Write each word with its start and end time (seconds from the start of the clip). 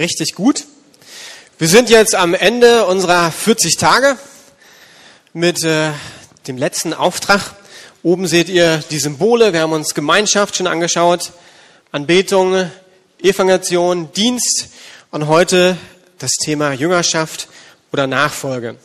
richtig 0.00 0.34
gut. 0.34 0.64
Wir 1.58 1.68
sind 1.68 1.90
jetzt 1.90 2.14
am 2.14 2.32
Ende 2.32 2.86
unserer 2.86 3.30
40 3.30 3.76
Tage 3.76 4.16
mit 5.34 5.62
äh, 5.62 5.90
dem 6.46 6.56
letzten 6.56 6.94
Auftrag. 6.94 7.54
Oben 8.02 8.26
seht 8.26 8.48
ihr 8.48 8.78
die 8.90 8.98
Symbole. 8.98 9.52
Wir 9.52 9.60
haben 9.60 9.74
uns 9.74 9.92
Gemeinschaft 9.92 10.56
schon 10.56 10.66
angeschaut, 10.66 11.32
Anbetung, 11.92 12.70
Evangelisation, 13.22 14.10
Dienst 14.14 14.68
und 15.10 15.28
heute 15.28 15.76
das 16.18 16.30
Thema 16.42 16.72
Jüngerschaft 16.72 17.48
oder 17.92 18.06
Nachfolge. 18.06 18.76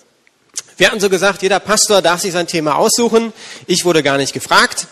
Wir 0.75 0.87
hatten 0.87 0.99
so 0.99 1.09
gesagt, 1.09 1.43
jeder 1.43 1.61
Pastor 1.61 2.01
darf 2.01 2.19
sich 2.19 2.33
sein 2.33 2.47
Thema 2.47 2.75
aussuchen. 2.75 3.31
Ich 3.67 3.85
wurde 3.85 4.03
gar 4.03 4.17
nicht 4.17 4.33
gefragt, 4.33 4.87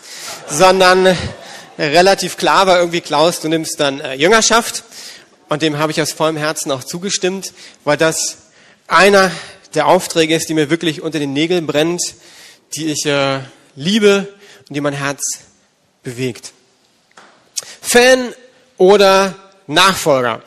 sondern 0.48 1.18
relativ 1.78 2.38
klar 2.38 2.66
war 2.66 2.78
irgendwie, 2.78 3.02
Klaus, 3.02 3.40
du 3.40 3.48
nimmst 3.48 3.78
dann 3.78 4.00
äh, 4.00 4.14
Jüngerschaft. 4.14 4.84
Und 5.48 5.62
dem 5.62 5.78
habe 5.78 5.92
ich 5.92 6.00
aus 6.00 6.12
vollem 6.12 6.36
Herzen 6.36 6.70
auch 6.70 6.84
zugestimmt, 6.84 7.52
weil 7.84 7.96
das 7.96 8.38
einer 8.86 9.30
der 9.74 9.86
Aufträge 9.86 10.34
ist, 10.34 10.48
die 10.48 10.54
mir 10.54 10.70
wirklich 10.70 11.02
unter 11.02 11.18
den 11.18 11.32
Nägeln 11.32 11.66
brennt, 11.66 12.02
die 12.76 12.86
ich 12.86 13.06
äh, 13.06 13.40
liebe 13.76 14.32
und 14.68 14.74
die 14.74 14.80
mein 14.80 14.94
Herz 14.94 15.22
bewegt. 16.02 16.52
Fan 17.80 18.32
oder 18.76 19.34
Nachfolger 19.66 20.42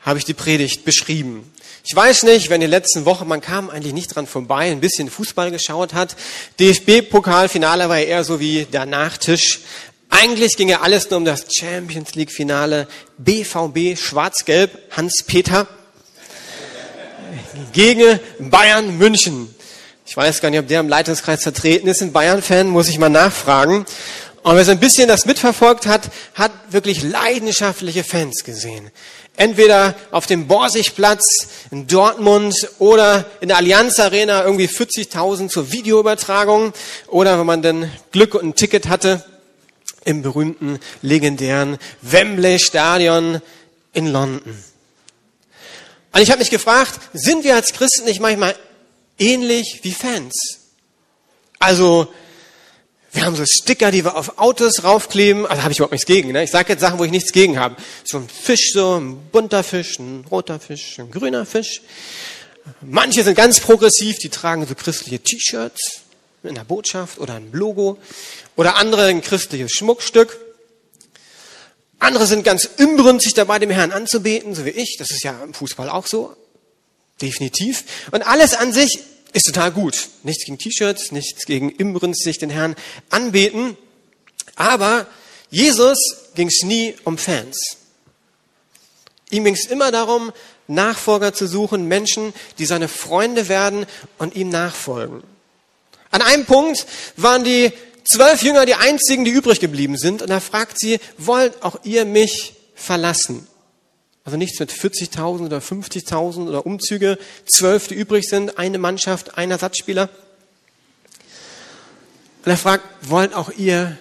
habe 0.00 0.18
ich 0.18 0.24
die 0.24 0.34
Predigt 0.34 0.84
beschrieben. 0.84 1.50
Ich 1.86 1.94
weiß 1.94 2.22
nicht, 2.22 2.48
wenn 2.48 2.62
die 2.62 2.66
letzten 2.66 3.04
Wochen, 3.04 3.28
man 3.28 3.42
kam 3.42 3.68
eigentlich 3.68 3.92
nicht 3.92 4.14
dran 4.14 4.26
vorbei, 4.26 4.70
ein 4.70 4.80
bisschen 4.80 5.10
Fußball 5.10 5.50
geschaut 5.50 5.92
hat. 5.92 6.16
DFB-Pokalfinale 6.58 7.88
war 7.90 7.98
ja 7.98 8.06
eher 8.06 8.24
so 8.24 8.40
wie 8.40 8.64
der 8.64 8.86
Nachtisch. 8.86 9.60
Eigentlich 10.16 10.56
ging 10.56 10.68
ja 10.68 10.80
alles 10.80 11.10
nur 11.10 11.16
um 11.18 11.24
das 11.24 11.46
Champions 11.52 12.14
League 12.14 12.30
Finale. 12.30 12.86
BVB 13.18 13.98
Schwarz-Gelb, 13.98 14.70
Hans-Peter 14.92 15.66
gegen 17.72 18.20
Bayern 18.38 18.96
München. 18.96 19.52
Ich 20.06 20.16
weiß 20.16 20.40
gar 20.40 20.50
nicht, 20.50 20.60
ob 20.60 20.68
der 20.68 20.78
im 20.78 20.88
Leitungskreis 20.88 21.42
vertreten 21.42 21.88
ist. 21.88 22.00
Ein 22.00 22.12
Bayern-Fan, 22.12 22.68
muss 22.68 22.88
ich 22.88 23.00
mal 23.00 23.08
nachfragen. 23.08 23.86
Und 24.44 24.54
wer 24.54 24.64
so 24.64 24.70
ein 24.70 24.78
bisschen 24.78 25.08
das 25.08 25.26
mitverfolgt 25.26 25.86
hat, 25.86 26.02
hat 26.34 26.52
wirklich 26.70 27.02
leidenschaftliche 27.02 28.04
Fans 28.04 28.44
gesehen. 28.44 28.92
Entweder 29.36 29.96
auf 30.12 30.26
dem 30.26 30.46
Borsigplatz 30.46 31.48
in 31.72 31.88
Dortmund 31.88 32.54
oder 32.78 33.24
in 33.40 33.48
der 33.48 33.56
Allianz 33.56 33.98
Arena 33.98 34.44
irgendwie 34.44 34.68
40.000 34.68 35.48
zur 35.48 35.72
Videoübertragung 35.72 36.72
oder 37.08 37.40
wenn 37.40 37.46
man 37.46 37.62
dann 37.62 37.90
Glück 38.12 38.36
und 38.36 38.44
ein 38.44 38.54
Ticket 38.54 38.88
hatte, 38.88 39.24
im 40.04 40.22
berühmten, 40.22 40.78
legendären 41.02 41.78
Wembley 42.02 42.58
Stadion 42.58 43.40
in 43.92 44.08
London. 44.08 44.64
Und 46.12 46.20
ich 46.20 46.30
habe 46.30 46.38
mich 46.38 46.50
gefragt, 46.50 47.00
sind 47.12 47.44
wir 47.44 47.54
als 47.54 47.72
Christen 47.72 48.04
nicht 48.04 48.20
manchmal 48.20 48.54
ähnlich 49.18 49.80
wie 49.82 49.92
Fans? 49.92 50.60
Also, 51.58 52.12
wir 53.12 53.24
haben 53.24 53.36
so 53.36 53.44
Sticker, 53.46 53.90
die 53.90 54.04
wir 54.04 54.16
auf 54.16 54.38
Autos 54.38 54.82
raufkleben. 54.82 55.46
Also 55.46 55.62
habe 55.62 55.72
ich 55.72 55.78
überhaupt 55.78 55.92
nichts 55.92 56.06
gegen. 56.06 56.32
Ne? 56.32 56.42
Ich 56.42 56.50
sage 56.50 56.72
jetzt 56.72 56.80
Sachen, 56.80 56.98
wo 56.98 57.04
ich 57.04 57.12
nichts 57.12 57.32
gegen 57.32 57.58
habe. 57.58 57.76
So 58.04 58.18
ein 58.18 58.28
Fisch, 58.28 58.72
so 58.72 58.98
ein 58.98 59.28
bunter 59.30 59.62
Fisch, 59.62 59.98
ein 59.98 60.24
roter 60.30 60.58
Fisch, 60.58 60.98
ein 60.98 61.10
grüner 61.10 61.46
Fisch. 61.46 61.80
Manche 62.80 63.22
sind 63.22 63.36
ganz 63.36 63.60
progressiv, 63.60 64.18
die 64.18 64.30
tragen 64.30 64.66
so 64.66 64.74
christliche 64.74 65.20
T-Shirts 65.20 66.03
mit 66.44 66.52
einer 66.52 66.64
Botschaft 66.64 67.18
oder 67.18 67.34
ein 67.34 67.50
Logo. 67.52 67.98
Oder 68.56 68.76
andere 68.76 69.06
ein 69.06 69.22
christliches 69.22 69.72
Schmuckstück. 69.72 70.38
Andere 71.98 72.26
sind 72.26 72.44
ganz 72.44 72.64
inbrünstig 72.76 73.34
dabei, 73.34 73.58
dem 73.58 73.70
Herrn 73.70 73.90
anzubeten, 73.90 74.54
so 74.54 74.64
wie 74.64 74.70
ich. 74.70 74.96
Das 74.98 75.10
ist 75.10 75.24
ja 75.24 75.42
im 75.42 75.54
Fußball 75.54 75.88
auch 75.88 76.06
so. 76.06 76.36
Definitiv. 77.22 77.84
Und 78.10 78.22
alles 78.22 78.54
an 78.54 78.72
sich 78.72 79.00
ist 79.32 79.46
total 79.46 79.72
gut. 79.72 80.08
Nichts 80.22 80.44
gegen 80.44 80.58
T-Shirts, 80.58 81.12
nichts 81.12 81.46
gegen 81.46 81.70
inbrünstig 81.70 82.38
den 82.38 82.50
Herrn 82.50 82.76
anbeten. 83.10 83.76
Aber 84.54 85.06
Jesus 85.50 85.98
ging 86.34 86.48
es 86.48 86.62
nie 86.62 86.94
um 87.04 87.18
Fans. 87.18 87.78
Ihm 89.30 89.44
ging 89.44 89.54
es 89.54 89.66
immer 89.66 89.90
darum, 89.90 90.32
Nachfolger 90.66 91.32
zu 91.32 91.46
suchen, 91.46 91.88
Menschen, 91.88 92.32
die 92.58 92.66
seine 92.66 92.88
Freunde 92.88 93.48
werden 93.48 93.86
und 94.18 94.34
ihm 94.34 94.48
nachfolgen. 94.48 95.22
An 96.14 96.22
einem 96.22 96.44
Punkt 96.44 96.86
waren 97.16 97.42
die 97.42 97.72
zwölf 98.04 98.44
Jünger 98.44 98.66
die 98.66 98.76
einzigen, 98.76 99.24
die 99.24 99.32
übrig 99.32 99.58
geblieben 99.58 99.98
sind. 99.98 100.22
Und 100.22 100.30
er 100.30 100.40
fragt 100.40 100.78
sie, 100.78 101.00
wollt 101.18 101.64
auch 101.64 101.80
ihr 101.82 102.04
mich 102.04 102.54
verlassen? 102.76 103.48
Also 104.22 104.38
nichts 104.38 104.60
mit 104.60 104.70
40.000 104.70 105.46
oder 105.46 105.58
50.000 105.58 106.46
oder 106.46 106.66
Umzüge, 106.66 107.18
zwölf, 107.46 107.88
die 107.88 107.96
übrig 107.96 108.28
sind, 108.28 108.58
eine 108.58 108.78
Mannschaft, 108.78 109.36
ein 109.36 109.50
Ersatzspieler. 109.50 110.08
Und 112.44 112.50
er 112.52 112.58
fragt, 112.58 112.84
wollt 113.00 113.34
auch 113.34 113.50
ihr 113.50 113.98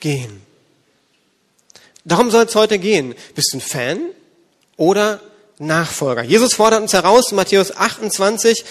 gehen? 0.00 0.42
Darum 2.04 2.30
soll 2.30 2.44
es 2.44 2.54
heute 2.54 2.78
gehen. 2.78 3.14
Bist 3.34 3.54
du 3.54 3.56
ein 3.56 3.60
Fan 3.62 4.00
oder 4.76 5.22
Nachfolger? 5.58 6.22
Jesus 6.22 6.52
fordert 6.52 6.82
uns 6.82 6.92
heraus, 6.92 7.32
Matthäus 7.32 7.74
28, 7.74 8.62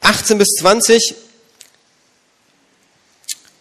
18 0.00 0.38
bis 0.38 0.48
20, 0.58 1.27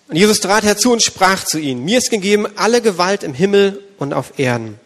und 0.07 0.15
Jesus 0.15 0.39
trat 0.39 0.63
herzu 0.63 0.93
und 0.93 1.03
sprach 1.03 1.43
zu 1.43 1.59
ihnen, 1.59 1.83
mir 1.83 1.97
ist 1.97 2.09
gegeben 2.09 2.47
alle 2.55 2.81
Gewalt 2.81 3.23
im 3.23 3.33
Himmel 3.33 3.83
und 3.97 4.13
auf 4.13 4.39
Erden. 4.39 4.79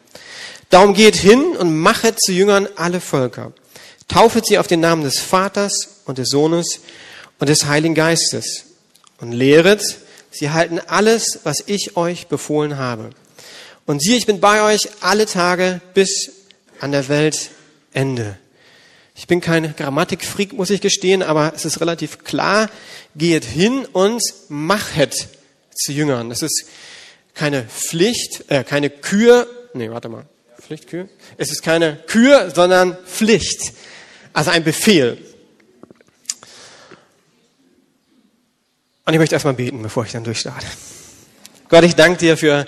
Darum 0.69 0.93
geht 0.93 1.15
hin 1.15 1.55
und 1.57 1.77
machet 1.77 2.19
zu 2.19 2.31
Jüngern 2.31 2.67
alle 2.75 3.01
Völker. 3.01 3.51
Taufet 4.07 4.45
sie 4.45 4.57
auf 4.57 4.67
den 4.67 4.79
Namen 4.79 5.03
des 5.03 5.19
Vaters 5.19 6.01
und 6.05 6.17
des 6.17 6.29
Sohnes 6.29 6.79
und 7.39 7.49
des 7.49 7.65
Heiligen 7.65 7.95
Geistes 7.95 8.65
und 9.19 9.31
lehret, 9.31 9.97
sie 10.31 10.49
halten 10.49 10.79
alles, 10.87 11.39
was 11.43 11.63
ich 11.65 11.97
euch 11.97 12.27
befohlen 12.27 12.77
habe. 12.77 13.11
Und 13.85 14.01
siehe, 14.01 14.17
ich 14.17 14.25
bin 14.25 14.39
bei 14.39 14.63
euch 14.63 14.89
alle 15.01 15.25
Tage 15.25 15.81
bis 15.93 16.31
an 16.79 16.91
der 16.91 17.09
Weltende. 17.09 18.37
Ich 19.15 19.27
bin 19.27 19.41
kein 19.41 19.75
Grammatikfreak, 19.75 20.53
muss 20.53 20.69
ich 20.69 20.81
gestehen, 20.81 21.21
aber 21.21 21.53
es 21.55 21.65
ist 21.65 21.81
relativ 21.81 22.23
klar. 22.23 22.69
Geht 23.15 23.45
hin 23.45 23.85
und 23.85 24.21
machet 24.49 25.27
zu 25.73 25.91
Jüngern. 25.91 26.29
Das 26.29 26.41
ist 26.41 26.65
keine 27.33 27.63
Pflicht, 27.63 28.45
äh, 28.49 28.63
keine 28.63 28.89
Kür. 28.89 29.47
Nee, 29.73 29.89
warte 29.89 30.09
mal. 30.09 30.25
Pflicht, 30.59 30.87
Kür? 30.87 31.09
Es 31.37 31.51
ist 31.51 31.63
keine 31.63 31.97
Kür, 32.07 32.51
sondern 32.53 32.97
Pflicht. 33.05 33.73
Also 34.33 34.51
ein 34.51 34.63
Befehl. 34.63 35.17
Und 39.05 39.13
ich 39.13 39.19
möchte 39.19 39.35
erstmal 39.35 39.55
beten, 39.55 39.81
bevor 39.81 40.05
ich 40.05 40.11
dann 40.11 40.23
durchstarte. 40.23 40.67
Gott, 41.69 41.83
ich 41.83 41.95
danke 41.95 42.19
dir 42.19 42.37
für 42.37 42.67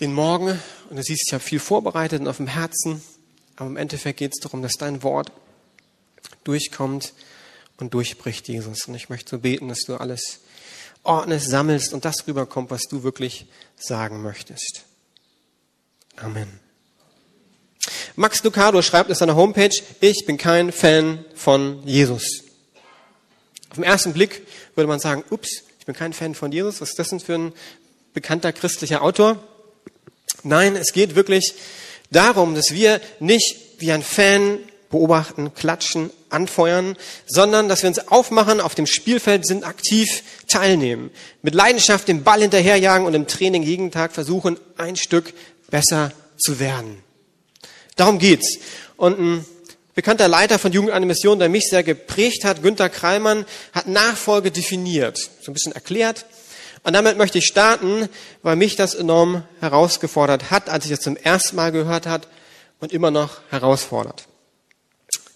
den 0.00 0.12
Morgen. 0.12 0.60
Und 0.90 0.96
du 0.96 1.02
siehst, 1.02 1.24
ich 1.28 1.34
habe 1.34 1.44
viel 1.44 1.60
vorbereitet 1.60 2.20
und 2.20 2.28
auf 2.28 2.38
dem 2.38 2.46
Herzen. 2.46 3.02
Aber 3.56 3.68
im 3.68 3.76
Endeffekt 3.76 4.18
geht 4.18 4.32
es 4.32 4.40
darum, 4.40 4.62
dass 4.62 4.74
dein 4.74 5.02
Wort 5.02 5.30
durchkommt 6.44 7.12
und 7.78 7.94
durchbricht, 7.94 8.48
Jesus. 8.48 8.86
Und 8.86 8.94
ich 8.94 9.08
möchte 9.08 9.30
so 9.30 9.38
beten, 9.38 9.68
dass 9.68 9.80
du 9.80 9.96
alles 9.96 10.40
ordnest, 11.02 11.48
sammelst 11.48 11.94
und 11.94 12.04
das 12.04 12.26
rüberkommt, 12.26 12.70
was 12.70 12.82
du 12.82 13.02
wirklich 13.02 13.46
sagen 13.76 14.22
möchtest. 14.22 14.82
Amen. 16.16 16.60
Max 18.16 18.42
Lucado 18.42 18.82
schreibt 18.82 19.10
auf 19.10 19.16
seiner 19.16 19.36
Homepage, 19.36 19.74
ich 20.00 20.26
bin 20.26 20.36
kein 20.36 20.72
Fan 20.72 21.24
von 21.34 21.86
Jesus. 21.86 22.44
Auf 23.70 23.76
den 23.76 23.84
ersten 23.84 24.12
Blick 24.12 24.46
würde 24.74 24.88
man 24.88 25.00
sagen, 25.00 25.24
ups, 25.30 25.62
ich 25.78 25.86
bin 25.86 25.94
kein 25.94 26.12
Fan 26.12 26.34
von 26.34 26.52
Jesus. 26.52 26.80
Was 26.80 26.90
ist 26.90 26.98
das 26.98 27.08
denn 27.10 27.20
für 27.20 27.34
ein 27.34 27.52
bekannter 28.12 28.52
christlicher 28.52 29.02
Autor? 29.02 29.42
Nein, 30.42 30.76
es 30.76 30.92
geht 30.92 31.14
wirklich 31.14 31.54
darum, 32.10 32.54
dass 32.54 32.72
wir 32.72 33.00
nicht 33.20 33.56
wie 33.78 33.92
ein 33.92 34.02
Fan 34.02 34.58
beobachten, 34.90 35.52
klatschen, 35.54 36.10
anfeuern, 36.30 36.96
sondern 37.26 37.68
dass 37.68 37.82
wir 37.82 37.88
uns 37.88 38.08
aufmachen, 38.08 38.60
auf 38.60 38.74
dem 38.74 38.86
Spielfeld 38.86 39.46
sind, 39.46 39.64
aktiv 39.64 40.22
teilnehmen, 40.46 41.10
mit 41.42 41.54
Leidenschaft 41.54 42.08
den 42.08 42.22
Ball 42.22 42.40
hinterherjagen 42.40 43.06
und 43.06 43.14
im 43.14 43.26
Training 43.26 43.62
jeden 43.62 43.90
Tag 43.90 44.12
versuchen, 44.12 44.58
ein 44.76 44.96
Stück 44.96 45.34
besser 45.70 46.12
zu 46.38 46.58
werden. 46.60 47.02
Darum 47.96 48.18
geht's. 48.18 48.58
Und 48.96 49.18
ein 49.18 49.44
bekannter 49.94 50.28
Leiter 50.28 50.58
von 50.58 50.72
Jugend 50.72 50.92
eine 50.92 51.06
Mission, 51.06 51.38
der 51.38 51.48
mich 51.48 51.68
sehr 51.68 51.82
geprägt 51.82 52.44
hat, 52.44 52.62
Günter 52.62 52.88
Kreilmann, 52.88 53.44
hat 53.72 53.88
Nachfolge 53.88 54.50
definiert, 54.50 55.18
so 55.18 55.50
ein 55.50 55.54
bisschen 55.54 55.72
erklärt. 55.72 56.24
Und 56.84 56.92
damit 56.92 57.18
möchte 57.18 57.38
ich 57.38 57.46
starten, 57.46 58.08
weil 58.42 58.54
mich 58.54 58.76
das 58.76 58.94
enorm 58.94 59.42
herausgefordert 59.60 60.52
hat, 60.52 60.68
als 60.68 60.84
ich 60.86 60.92
es 60.92 61.00
zum 61.00 61.16
ersten 61.16 61.56
Mal 61.56 61.72
gehört 61.72 62.06
hat 62.06 62.28
und 62.78 62.92
immer 62.92 63.10
noch 63.10 63.40
herausfordert. 63.50 64.27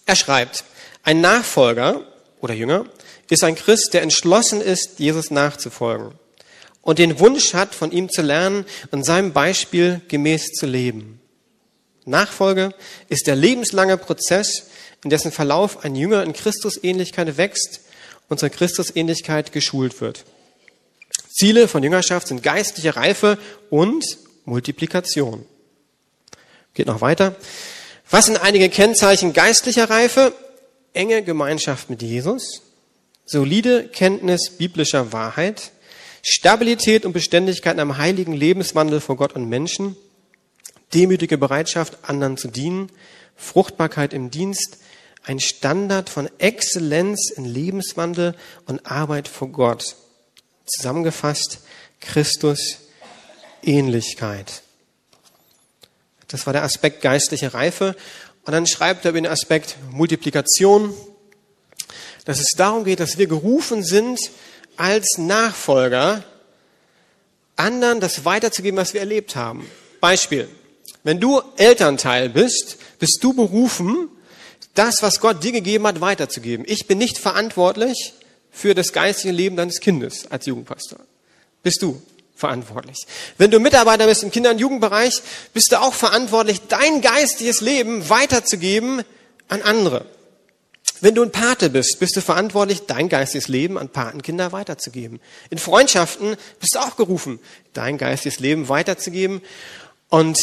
Er 0.05 0.15
schreibt, 0.15 0.63
ein 1.03 1.21
Nachfolger 1.21 2.01
oder 2.41 2.53
Jünger 2.53 2.85
ist 3.29 3.43
ein 3.43 3.55
Christ, 3.55 3.93
der 3.93 4.01
entschlossen 4.01 4.61
ist, 4.61 4.99
Jesus 4.99 5.31
nachzufolgen 5.31 6.13
und 6.83 6.99
den 6.99 7.19
Wunsch 7.19 7.53
hat, 7.53 7.73
von 7.73 7.91
ihm 7.91 8.09
zu 8.09 8.21
lernen 8.21 8.65
und 8.91 9.03
seinem 9.03 9.33
Beispiel 9.33 10.01
gemäß 10.09 10.51
zu 10.51 10.67
leben. 10.67 11.19
Nachfolge 12.05 12.75
ist 13.07 13.27
der 13.27 13.35
lebenslange 13.35 13.97
Prozess, 13.97 14.67
in 15.03 15.09
dessen 15.09 15.31
Verlauf 15.31 15.83
ein 15.83 15.95
Jünger 15.95 16.23
in 16.23 16.33
Christusähnlichkeit 16.33 17.37
wächst 17.37 17.81
und 18.27 18.39
zur 18.39 18.49
Christusähnlichkeit 18.49 19.51
geschult 19.51 20.01
wird. 20.01 20.25
Ziele 21.29 21.67
von 21.67 21.81
Jüngerschaft 21.81 22.27
sind 22.27 22.43
geistliche 22.43 22.95
Reife 22.95 23.37
und 23.69 24.03
Multiplikation. 24.45 25.45
Geht 26.73 26.87
noch 26.87 27.01
weiter. 27.01 27.35
Was 28.13 28.27
sind 28.27 28.37
einige 28.37 28.69
Kennzeichen 28.69 29.33
geistlicher 29.33 29.89
Reife? 29.89 30.35
Enge 30.93 31.23
Gemeinschaft 31.23 31.89
mit 31.89 32.03
Jesus, 32.03 32.61
solide 33.25 33.87
Kenntnis 33.87 34.51
biblischer 34.51 35.11
Wahrheit, 35.13 35.71
Stabilität 36.21 37.07
und 37.07 37.13
Beständigkeit 37.13 37.79
einem 37.79 37.97
heiligen 37.97 38.33
Lebenswandel 38.33 39.01
vor 39.01 39.15
Gott 39.15 39.33
und 39.33 39.49
Menschen, 39.49 39.95
demütige 40.93 41.39
Bereitschaft, 41.39 42.07
anderen 42.07 42.37
zu 42.37 42.49
dienen, 42.49 42.91
Fruchtbarkeit 43.35 44.13
im 44.13 44.29
Dienst, 44.29 44.77
ein 45.23 45.39
Standard 45.39 46.07
von 46.07 46.29
Exzellenz 46.37 47.31
in 47.31 47.45
Lebenswandel 47.45 48.35
und 48.67 48.85
Arbeit 48.85 49.27
vor 49.27 49.47
Gott. 49.47 49.95
Zusammengefasst, 50.67 51.61
Christus 51.99 52.77
Ähnlichkeit. 53.63 54.61
Das 56.33 56.47
war 56.47 56.53
der 56.53 56.63
Aspekt 56.63 57.01
geistliche 57.01 57.53
Reife. 57.53 57.95
Und 58.43 58.53
dann 58.53 58.65
schreibt 58.65 59.05
er 59.05 59.11
über 59.11 59.21
den 59.21 59.27
Aspekt 59.27 59.77
Multiplikation, 59.91 60.91
dass 62.25 62.39
es 62.39 62.53
darum 62.57 62.85
geht, 62.85 62.99
dass 62.99 63.19
wir 63.19 63.27
gerufen 63.27 63.83
sind, 63.83 64.19
als 64.75 65.19
Nachfolger 65.19 66.23
anderen 67.55 67.99
das 67.99 68.25
weiterzugeben, 68.25 68.77
was 68.77 68.95
wir 68.95 69.01
erlebt 69.01 69.35
haben. 69.35 69.69
Beispiel. 70.01 70.49
Wenn 71.03 71.19
du 71.19 71.39
Elternteil 71.57 72.29
bist, 72.29 72.77
bist 72.97 73.19
du 73.21 73.33
berufen, 73.33 74.09
das, 74.73 75.03
was 75.03 75.19
Gott 75.19 75.43
dir 75.43 75.51
gegeben 75.51 75.85
hat, 75.85 76.01
weiterzugeben. 76.01 76.65
Ich 76.67 76.87
bin 76.87 76.97
nicht 76.97 77.19
verantwortlich 77.19 78.15
für 78.49 78.73
das 78.73 78.91
geistige 78.91 79.35
Leben 79.35 79.55
deines 79.55 79.81
Kindes 79.81 80.31
als 80.31 80.47
Jugendpastor. 80.47 80.99
Bist 81.61 81.83
du 81.83 82.01
verantwortlich. 82.35 83.05
Wenn 83.37 83.51
du 83.51 83.59
Mitarbeiter 83.59 84.07
bist 84.07 84.23
im 84.23 84.31
Kinder- 84.31 84.51
und 84.51 84.59
Jugendbereich, 84.59 85.21
bist 85.53 85.71
du 85.71 85.81
auch 85.81 85.93
verantwortlich, 85.93 86.61
dein 86.67 87.01
geistiges 87.01 87.61
Leben 87.61 88.09
weiterzugeben 88.09 89.03
an 89.47 89.61
andere. 89.61 90.05
Wenn 91.01 91.15
du 91.15 91.23
ein 91.23 91.31
Pate 91.31 91.69
bist, 91.69 91.99
bist 91.99 92.15
du 92.15 92.21
verantwortlich, 92.21 92.85
dein 92.85 93.09
geistiges 93.09 93.49
Leben 93.49 93.77
an 93.77 93.89
Patenkinder 93.89 94.51
weiterzugeben. 94.51 95.19
In 95.49 95.57
Freundschaften 95.57 96.37
bist 96.61 96.75
du 96.75 96.79
auch 96.79 96.95
gerufen, 96.95 97.39
dein 97.73 97.97
geistiges 97.97 98.39
Leben 98.39 98.69
weiterzugeben. 98.69 99.41
Und 100.09 100.37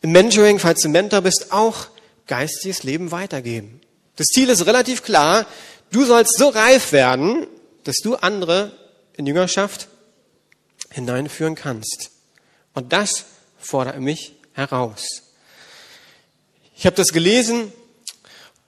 im 0.00 0.12
Mentoring, 0.12 0.58
falls 0.58 0.80
du 0.80 0.88
Mentor 0.88 1.20
bist, 1.20 1.52
auch 1.52 1.88
geistiges 2.26 2.82
Leben 2.82 3.10
weitergeben. 3.10 3.80
Das 4.16 4.28
Ziel 4.28 4.48
ist 4.48 4.64
relativ 4.64 5.02
klar. 5.02 5.46
Du 5.90 6.04
sollst 6.04 6.38
so 6.38 6.48
reif 6.48 6.92
werden, 6.92 7.46
dass 7.84 7.96
du 7.96 8.14
andere 8.16 8.72
in 9.16 9.26
Jüngerschaft 9.26 9.88
hineinführen 10.90 11.54
kannst. 11.54 12.10
Und 12.74 12.92
das 12.92 13.24
fordert 13.58 13.98
mich 14.00 14.34
heraus. 14.52 15.22
Ich 16.76 16.86
habe 16.86 16.96
das 16.96 17.12
gelesen 17.12 17.72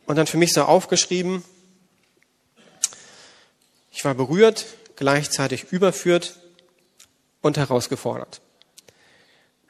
und 0.06 0.16
dann 0.16 0.26
für 0.26 0.36
mich 0.36 0.52
so 0.52 0.62
aufgeschrieben. 0.62 1.44
Ich 3.90 4.04
war 4.04 4.14
berührt, 4.14 4.66
gleichzeitig 4.96 5.72
überführt 5.72 6.38
und 7.40 7.56
herausgefordert. 7.56 8.40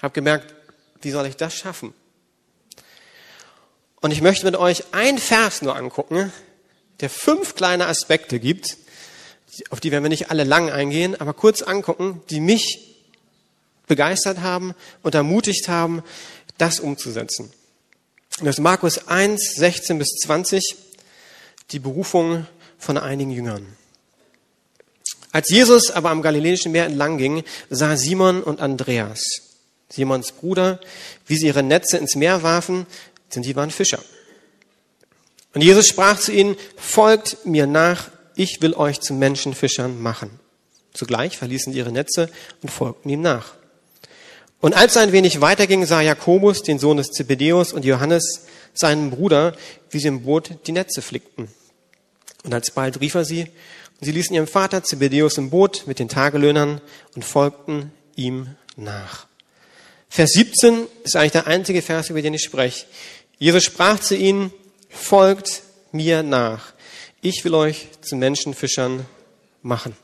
Habe 0.01 0.13
gemerkt, 0.13 0.55
wie 1.01 1.11
soll 1.11 1.27
ich 1.27 1.37
das 1.37 1.55
schaffen? 1.55 1.95
Und 4.01 4.11
ich 4.11 4.21
möchte 4.21 4.45
mit 4.45 4.57
euch 4.57 4.93
ein 4.93 5.19
Vers 5.19 5.63
nur 5.63 5.77
angucken, 5.77 6.33
der 7.01 7.09
fünf 7.09 7.55
kleine 7.55 7.87
Aspekte 7.87 8.41
gibt, 8.41 8.77
auf 9.71 9.81
die 9.81 9.91
werden 9.91 10.05
wir 10.05 10.09
nicht 10.09 10.31
alle 10.31 10.45
lang 10.45 10.71
eingehen, 10.71 11.21
aber 11.21 11.35
kurz 11.35 11.63
angucken, 11.63 12.23
die 12.31 12.41
mich 12.41 12.97
begeistert 13.87 14.41
haben 14.41 14.75
und 15.03 15.15
ermutigt 15.15 15.69
haben, 15.69 16.03
das 16.59 16.81
umzusetzen. 16.81 17.53
Das 18.41 18.59
Markus 18.59 19.09
1, 19.09 19.57
16 19.57 19.99
bis 19.99 20.09
20, 20.23 20.77
die 21.71 21.79
Berufung 21.79 22.47
von 22.79 22.97
einigen 22.97 23.31
Jüngern. 23.31 23.67
Als 25.33 25.49
Jesus 25.49 25.91
aber 25.91 26.11
am 26.11 26.23
Galiläischen 26.23 26.73
Meer 26.73 26.87
entlang 26.87 27.19
ging, 27.19 27.43
sah 27.71 27.97
Simon 27.97 28.43
und 28.43 28.61
Andreas, 28.61 29.23
Simons 29.89 30.33
Bruder, 30.33 30.81
wie 31.27 31.37
sie 31.37 31.47
ihre 31.47 31.63
Netze 31.63 31.99
ins 31.99 32.17
Meer 32.17 32.43
warfen, 32.43 32.87
denn 33.35 33.43
sie 33.43 33.57
waren 33.57 33.71
Fischer. 33.71 34.03
Und 35.55 35.63
Jesus 35.63 35.87
sprach 35.87 36.19
zu 36.19 36.33
ihnen, 36.33 36.57
folgt 36.77 37.45
mir 37.45 37.67
nach, 37.67 38.11
ich 38.37 38.63
will 38.63 38.75
euch 38.75 39.01
zu 39.01 39.15
Menschenfischern 39.15 40.01
machen. 40.01 40.31
Zugleich 40.93 41.39
verließen 41.39 41.73
sie 41.73 41.79
ihre 41.79 41.93
Netze 41.93 42.29
und 42.63 42.71
folgten 42.71 43.09
ihm 43.09 43.23
nach. 43.23 43.55
Und 44.61 44.75
als 44.75 44.97
er 44.97 45.03
ein 45.03 45.13
wenig 45.13 45.41
weiterging, 45.41 45.85
sah 45.87 46.01
Jakobus, 46.03 46.63
den 46.63 46.79
Sohn 46.79 46.97
des 46.97 47.09
Zebedeus, 47.09 47.73
und 47.73 47.85
Johannes, 47.85 48.47
seinen 48.75 49.11
Bruder, 49.11 49.57
wie 49.91 49.99
sie 49.99 50.09
im 50.09 50.23
Boot 50.23 50.51
die 50.67 50.73
Netze 50.73 51.03
flickten. 51.03 51.49
Und 52.45 52.55
alsbald 52.55 53.01
rief 53.01 53.15
er 53.15 53.25
sie, 53.25 53.43
und 53.43 54.07
sie 54.07 54.13
ließen 54.13 54.35
ihrem 54.35 54.47
Vater 54.47 54.85
Zebedeus 54.85 55.39
im 55.39 55.51
Boot 55.51 55.85
mit 55.87 55.99
den 55.99 56.09
Tagelöhnern 56.09 56.81
und 57.15 57.25
folgten 57.25 57.93
ihm 58.15 58.55
nach. 58.77 59.27
Vers 60.09 60.33
17 60.33 60.87
ist 61.05 61.17
eigentlich 61.17 61.33
der 61.33 61.47
einzige 61.47 61.83
Vers, 61.83 62.11
über 62.11 62.23
den 62.23 62.35
ich 62.35 62.43
spreche. 62.43 62.87
Jesus 63.39 63.65
sprach 63.65 63.99
zu 63.99 64.15
ihnen, 64.15 64.53
folgt 64.91 65.63
mir 65.91 66.23
nach. 66.23 66.75
Ich 67.25 67.45
will 67.45 67.55
euch 67.55 67.87
zu 68.01 68.17
Menschenfischern 68.17 69.07
machen. 69.63 69.97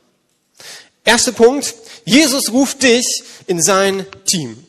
Erster 1.03 1.33
Punkt. 1.33 1.75
Jesus 2.05 2.53
ruft 2.53 2.81
dich 2.81 3.23
in 3.45 3.61
sein 3.61 4.05
Team. 4.23 4.65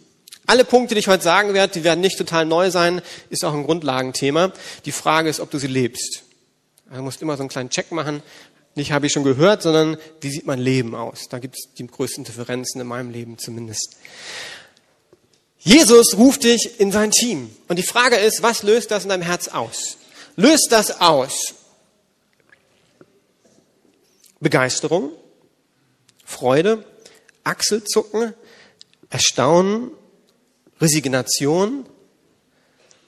Alle 0.47 0.64
Punkte, 0.64 0.97
die 0.97 0.99
ich 0.99 1.06
heute 1.06 1.23
sagen 1.23 1.55
werde, 1.55 1.75
die 1.75 1.85
werden 1.85 2.00
nicht 2.00 2.19
total 2.19 2.47
neu 2.47 2.73
sein, 2.73 3.02
ist 3.29 3.44
auch 3.44 3.55
ein 3.55 3.62
Grundlagenthema. 3.62 4.52
Die 4.85 4.91
Frage 4.91 5.29
ist, 5.29 5.38
ob 5.38 5.52
du 5.52 5.58
sie 5.58 5.69
lebst. 5.69 6.25
Also 6.87 6.97
du 6.97 7.05
musst 7.05 7.23
immer 7.23 7.37
so 7.37 7.44
einen 7.44 7.50
kleinen 7.50 7.70
Check 7.70 7.93
machen. 7.93 8.20
Nicht 8.75 8.91
habe 8.91 9.06
ich 9.06 9.12
schon 9.12 9.23
gehört, 9.23 9.62
sondern 9.62 9.96
wie 10.20 10.31
sieht 10.31 10.44
mein 10.44 10.58
Leben 10.58 10.96
aus? 10.96 11.29
Da 11.29 11.38
gibt 11.38 11.55
es 11.55 11.73
die 11.79 11.87
größten 11.87 12.25
Differenzen 12.25 12.81
in 12.81 12.88
meinem 12.88 13.11
Leben 13.11 13.38
zumindest. 13.38 13.96
Jesus 15.61 16.17
ruft 16.17 16.43
dich 16.43 16.81
in 16.81 16.91
sein 16.91 17.12
Team. 17.12 17.55
Und 17.69 17.79
die 17.79 17.85
Frage 17.85 18.17
ist, 18.17 18.43
was 18.43 18.64
löst 18.64 18.91
das 18.91 19.05
in 19.05 19.11
deinem 19.11 19.23
Herz 19.23 19.46
aus? 19.46 19.99
Löst 20.35 20.72
das 20.72 21.01
aus 21.01 21.55
Begeisterung, 24.41 25.11
Freude, 26.25 26.85
Achselzucken, 27.44 28.35
Erstaunen, 29.11 29.91
Resignation. 30.81 31.85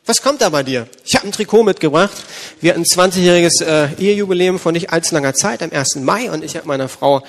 Was 0.05 0.21
kommt 0.21 0.43
da 0.43 0.51
bei 0.51 0.63
dir? 0.63 0.89
Ich 1.05 1.15
habe 1.15 1.27
ein 1.27 1.33
Trikot 1.33 1.63
mitgebracht. 1.63 2.17
Wir 2.61 2.73
hatten 2.73 2.83
ein 2.83 2.85
20-jähriges 2.85 3.65
äh, 3.65 3.95
Ehejubiläum 3.99 4.59
von 4.59 4.75
nicht 4.75 4.91
allzu 4.91 5.15
langer 5.15 5.33
Zeit, 5.33 5.63
am 5.63 5.71
1. 5.71 5.97
Mai, 5.97 6.31
und 6.31 6.45
ich 6.45 6.57
habe 6.57 6.67
meiner 6.67 6.89
Frau 6.89 7.21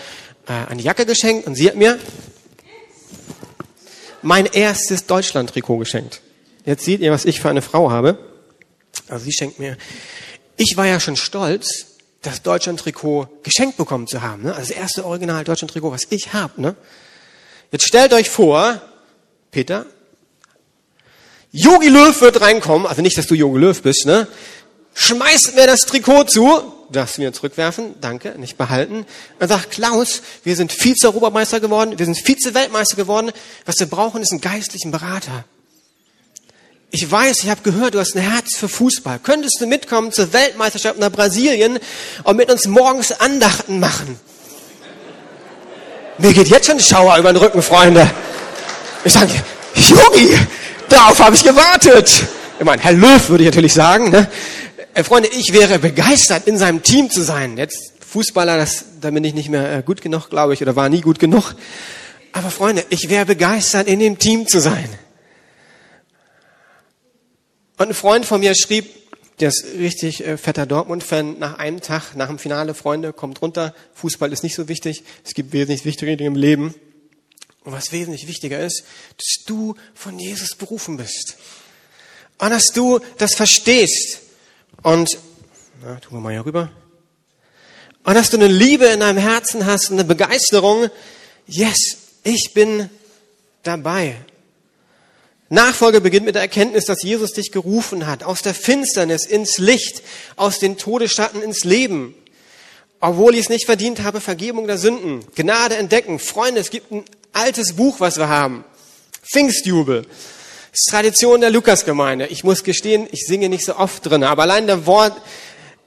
äh, 0.48 0.70
eine 0.70 0.82
Jacke 0.82 1.06
geschenkt 1.06 1.48
und 1.48 1.56
sie 1.56 1.68
hat 1.68 1.76
mir 1.76 2.00
mein 4.22 4.46
erstes 4.48 5.06
Deutschland-Trikot 5.06 5.78
geschenkt. 5.78 6.22
Jetzt 6.66 6.86
seht 6.86 7.02
ihr, 7.02 7.12
was 7.12 7.26
ich 7.26 7.40
für 7.40 7.50
eine 7.50 7.62
Frau 7.62 7.92
habe. 7.92 8.18
Also 9.08 9.26
sie 9.26 9.34
schenkt 9.34 9.60
mir. 9.60 9.78
Ich 10.58 10.76
war 10.76 10.88
ja 10.88 11.00
schon 11.00 11.16
stolz, 11.16 11.93
das 12.24 12.42
Deutschland-Trikot 12.42 13.28
geschenkt 13.44 13.78
bekommen 13.78 14.08
zu 14.08 14.22
haben. 14.22 14.44
Ne? 14.44 14.56
Also 14.56 14.70
das 14.70 14.78
erste 14.78 15.06
Original 15.06 15.44
Deutschland-Trikot, 15.44 15.92
was 15.92 16.08
ich 16.10 16.34
habe. 16.34 16.60
Ne? 16.60 16.76
Jetzt 17.72 17.88
stellt 17.88 18.14
euch 18.14 18.30
vor, 18.30 18.82
Peter, 19.52 19.86
Jogi 21.52 21.90
Löw 21.90 22.20
wird 22.22 22.42
reinkommen, 22.42 22.88
also 22.88 23.02
nicht, 23.02 23.18
dass 23.18 23.28
du 23.28 23.36
Jogi 23.36 23.60
Löw 23.60 23.82
bist, 23.82 24.06
ne? 24.06 24.28
schmeißt 24.96 25.56
mir 25.56 25.68
das 25.68 25.86
Trikot 25.86 26.26
zu, 26.26 26.74
darfst 26.90 27.18
du 27.18 27.22
mir 27.22 27.34
zurückwerfen, 27.34 27.96
danke, 28.02 28.36
nicht 28.40 28.58
behalten, 28.58 29.06
und 29.40 29.48
sagt, 29.48 29.72
Klaus, 29.72 30.22
wir 30.44 30.56
sind 30.56 30.72
Vize-Europameister 30.72 31.60
geworden, 31.60 31.98
wir 31.98 32.06
sind 32.06 32.18
Vize-Weltmeister 32.18 32.96
geworden, 32.96 33.32
was 33.66 33.80
wir 33.80 33.88
brauchen, 33.88 34.22
ist 34.22 34.32
einen 34.32 34.42
geistlichen 34.42 34.92
Berater 34.92 35.46
ich 36.94 37.10
weiß, 37.10 37.44
ich 37.44 37.50
habe 37.50 37.62
gehört, 37.64 37.96
du 37.96 38.00
hast 38.00 38.16
ein 38.16 38.22
Herz 38.22 38.56
für 38.56 38.70
Fußball. 38.70 39.18
Könntest 39.24 39.60
du 39.60 39.66
mitkommen 39.66 40.12
zur 40.12 40.32
Weltmeisterschaft 40.32 41.00
nach 41.00 41.12
Brasilien 41.12 41.80
und 42.24 42.38
mit 42.38 42.52
uns 42.52 42.68
morgens 42.68 43.12
Andachten 43.20 43.80
machen? 43.80 44.20
Mir 46.20 46.34
geht 46.34 46.50
jetzt 46.50 46.68
schon 46.68 46.76
ein 46.76 46.82
Schauer 46.82 47.18
über 47.18 47.34
den 47.34 47.42
Rücken, 47.42 47.64
Freunde. 47.64 48.08
Ich 49.04 49.12
sage, 49.12 49.32
Yogi, 49.74 50.38
darauf 50.88 51.18
habe 51.18 51.36
ich 51.36 51.44
gewartet. 51.44 52.12
Ich 52.60 52.66
meine, 52.66 52.80
Herr 52.80 52.94
Löw 52.94 53.28
würde 53.28 53.44
ich 53.44 53.50
natürlich 53.50 53.74
sagen. 53.74 54.12
Ne? 54.12 54.30
Äh, 54.94 55.04
Freunde, 55.04 55.30
ich 55.30 55.52
wäre 55.52 55.80
begeistert, 55.80 56.46
in 56.46 56.60
seinem 56.60 56.84
Team 56.84 57.10
zu 57.10 57.24
sein. 57.24 57.58
Jetzt 57.58 57.94
Fußballer, 58.08 58.56
das, 58.58 58.86
da 59.02 59.10
bin 59.10 59.24
ich 59.24 59.34
nicht 59.34 59.50
mehr 59.50 59.78
äh, 59.78 59.82
gut 59.82 60.02
genug, 60.02 60.30
glaube 60.30 60.54
ich, 60.54 60.62
oder 60.62 60.76
war 60.76 60.90
nie 60.90 61.02
gut 61.02 61.18
genug. 61.18 61.56
Aber 62.34 62.52
Freunde, 62.52 62.86
ich 62.90 63.10
wäre 63.10 63.26
begeistert, 63.26 63.88
in 63.88 63.98
dem 63.98 64.20
Team 64.20 64.46
zu 64.46 64.60
sein. 64.60 64.90
Und 67.84 67.90
ein 67.90 67.96
Freund 67.96 68.26
von 68.26 68.40
mir 68.40 68.56
schrieb, 68.56 68.86
der 69.42 69.50
ist 69.50 69.66
richtig 69.78 70.26
äh, 70.26 70.38
fetter 70.38 70.66
Dortmund-Fan, 70.66 71.38
nach 71.38 71.58
einem 71.58 71.82
Tag, 71.82 72.16
nach 72.16 72.28
dem 72.28 72.40
Finale, 72.40 72.74
Freunde, 72.74 73.12
kommt 73.12 73.42
runter, 73.42 73.76
Fußball 73.96 74.32
ist 74.32 74.42
nicht 74.42 74.56
so 74.56 74.70
wichtig, 74.70 75.04
es 75.26 75.34
gibt 75.34 75.52
wesentlich 75.52 75.84
wichtigere 75.84 76.16
Dinge 76.16 76.30
im 76.30 76.38
Leben. 76.38 76.74
Und 77.66 77.74
was 77.74 77.92
wesentlich 77.92 78.26
wichtiger 78.30 78.62
ist, 78.62 78.86
dass 79.18 79.44
du 79.46 79.76
von 79.94 80.18
Jesus 80.18 80.56
berufen 80.56 80.96
bist. 80.96 81.36
Und 82.38 82.52
dass 82.52 82.68
du 82.68 83.02
das 83.18 83.36
verstehst. 83.36 84.20
Und, 84.82 85.18
na, 85.84 85.96
tun 85.96 86.14
wir 86.14 86.22
mal 86.22 86.32
hier 86.32 86.46
rüber. 86.46 86.72
Und 88.06 88.14
dass 88.14 88.30
du 88.30 88.38
eine 88.38 88.48
Liebe 88.48 88.86
in 88.86 89.02
deinem 89.02 89.20
Herzen 89.20 89.66
hast, 89.66 89.92
eine 89.92 90.06
Begeisterung. 90.06 90.90
Yes, 91.48 91.98
ich 92.24 92.54
bin 92.54 92.90
dabei. 93.62 94.16
Nachfolge 95.54 96.02
beginnt 96.02 96.26
mit 96.26 96.36
der 96.36 96.42
Erkenntnis, 96.42 96.86
dass 96.86 97.04
Jesus 97.04 97.34
dich 97.34 97.52
gerufen 97.52 98.08
hat, 98.08 98.24
aus 98.24 98.42
der 98.42 98.54
Finsternis 98.54 99.26
ins 99.26 99.58
Licht, 99.58 100.02
aus 100.36 100.60
den 100.60 100.78
Todesschatten 100.78 101.42
ins 101.42 101.64
Leben. 101.64 102.16
Obwohl 103.00 103.36
ich 103.36 103.42
es 103.42 103.50
nicht 103.50 103.66
verdient 103.66 104.02
habe, 104.02 104.22
Vergebung 104.22 104.66
der 104.66 104.78
Sünden, 104.78 105.26
Gnade 105.36 105.76
entdecken. 105.76 106.20
Freunde, 106.20 106.62
es 106.62 106.70
gibt 106.70 106.92
ein 106.92 107.04
altes 107.34 107.74
Buch, 107.74 108.00
was 108.00 108.18
wir 108.18 108.30
haben. 108.30 108.64
Pfingstjubel. 109.24 110.04
Das 110.04 110.80
ist 110.80 110.90
Tradition 110.90 111.42
der 111.42 111.52
Lukasgemeinde. 111.52 112.28
Ich 112.28 112.44
muss 112.44 112.64
gestehen, 112.64 113.08
ich 113.12 113.26
singe 113.28 113.50
nicht 113.50 113.66
so 113.66 113.76
oft 113.76 114.06
drin, 114.06 114.24
aber 114.24 114.44
allein 114.44 114.68
der 114.68 114.86
Wort, 114.86 115.22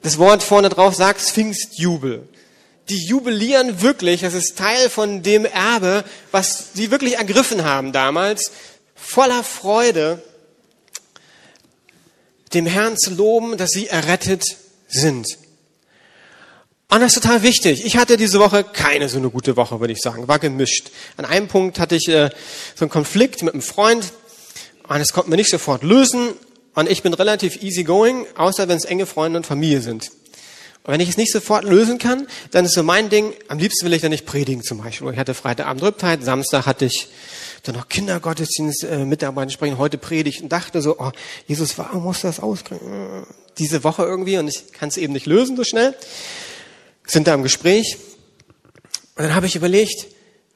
das 0.02 0.18
Wort 0.18 0.42
vorne 0.42 0.68
drauf 0.68 0.94
sagt 0.94 1.20
Pfingstjubel. 1.20 2.28
Die 2.88 3.04
jubilieren 3.04 3.82
wirklich, 3.82 4.20
das 4.20 4.34
ist 4.34 4.56
Teil 4.56 4.88
von 4.88 5.24
dem 5.24 5.44
Erbe, 5.44 6.04
was 6.30 6.68
sie 6.74 6.92
wirklich 6.92 7.16
ergriffen 7.16 7.64
haben 7.64 7.90
damals, 7.90 8.52
voller 8.96 9.44
Freude, 9.44 10.22
dem 12.54 12.66
Herrn 12.66 12.96
zu 12.96 13.14
loben, 13.14 13.56
dass 13.56 13.70
sie 13.70 13.86
errettet 13.86 14.56
sind. 14.88 15.38
Und 16.88 17.00
das 17.00 17.16
ist 17.16 17.22
total 17.22 17.42
wichtig. 17.42 17.84
Ich 17.84 17.96
hatte 17.96 18.16
diese 18.16 18.38
Woche 18.38 18.64
keine 18.64 19.08
so 19.08 19.18
eine 19.18 19.30
gute 19.30 19.56
Woche, 19.56 19.80
würde 19.80 19.92
ich 19.92 20.00
sagen. 20.00 20.28
War 20.28 20.38
gemischt. 20.38 20.90
An 21.16 21.24
einem 21.24 21.48
Punkt 21.48 21.78
hatte 21.78 21.96
ich 21.96 22.08
äh, 22.08 22.30
so 22.74 22.84
einen 22.84 22.90
Konflikt 22.90 23.42
mit 23.42 23.54
einem 23.54 23.62
Freund 23.62 24.12
und 24.88 24.98
das 24.98 25.12
konnten 25.12 25.30
wir 25.30 25.36
nicht 25.36 25.50
sofort 25.50 25.82
lösen. 25.82 26.30
Und 26.74 26.88
ich 26.88 27.02
bin 27.02 27.14
relativ 27.14 27.62
easygoing, 27.62 28.26
außer 28.36 28.68
wenn 28.68 28.76
es 28.76 28.84
enge 28.84 29.06
Freunde 29.06 29.38
und 29.38 29.46
Familie 29.46 29.80
sind. 29.80 30.10
Und 30.84 30.92
wenn 30.92 31.00
ich 31.00 31.08
es 31.08 31.16
nicht 31.16 31.32
sofort 31.32 31.64
lösen 31.64 31.98
kann, 31.98 32.28
dann 32.52 32.64
ist 32.64 32.74
so 32.74 32.84
mein 32.84 33.08
Ding, 33.08 33.32
am 33.48 33.58
liebsten 33.58 33.86
will 33.86 33.92
ich 33.92 34.02
dann 34.02 34.10
nicht 34.12 34.26
predigen 34.26 34.62
zum 34.62 34.78
Beispiel. 34.78 35.10
Ich 35.10 35.18
hatte 35.18 35.34
Freitagabend 35.34 35.82
Rübtheit, 35.82 36.22
Samstag 36.22 36.66
hatte 36.66 36.84
ich 36.84 37.08
dann 37.68 37.76
noch 37.76 37.88
Kindergottesdienst, 37.88 38.84
äh, 38.84 39.50
sprechen, 39.50 39.78
heute 39.78 39.98
predigt 39.98 40.42
und 40.42 40.50
dachte 40.50 40.82
so, 40.82 40.98
oh, 40.98 41.12
Jesus, 41.46 41.76
warum 41.78 42.04
muss 42.04 42.22
das 42.22 42.40
auskriegen? 42.40 43.26
Diese 43.58 43.84
Woche 43.84 44.02
irgendwie 44.02 44.38
und 44.38 44.48
ich 44.48 44.72
kann 44.72 44.88
es 44.88 44.96
eben 44.96 45.12
nicht 45.12 45.26
lösen 45.26 45.56
so 45.56 45.64
schnell 45.64 45.94
sind 47.06 47.26
da 47.26 47.34
im 47.34 47.42
Gespräch 47.42 47.98
und 49.16 49.24
dann 49.24 49.34
habe 49.34 49.46
ich 49.46 49.56
überlegt, 49.56 50.06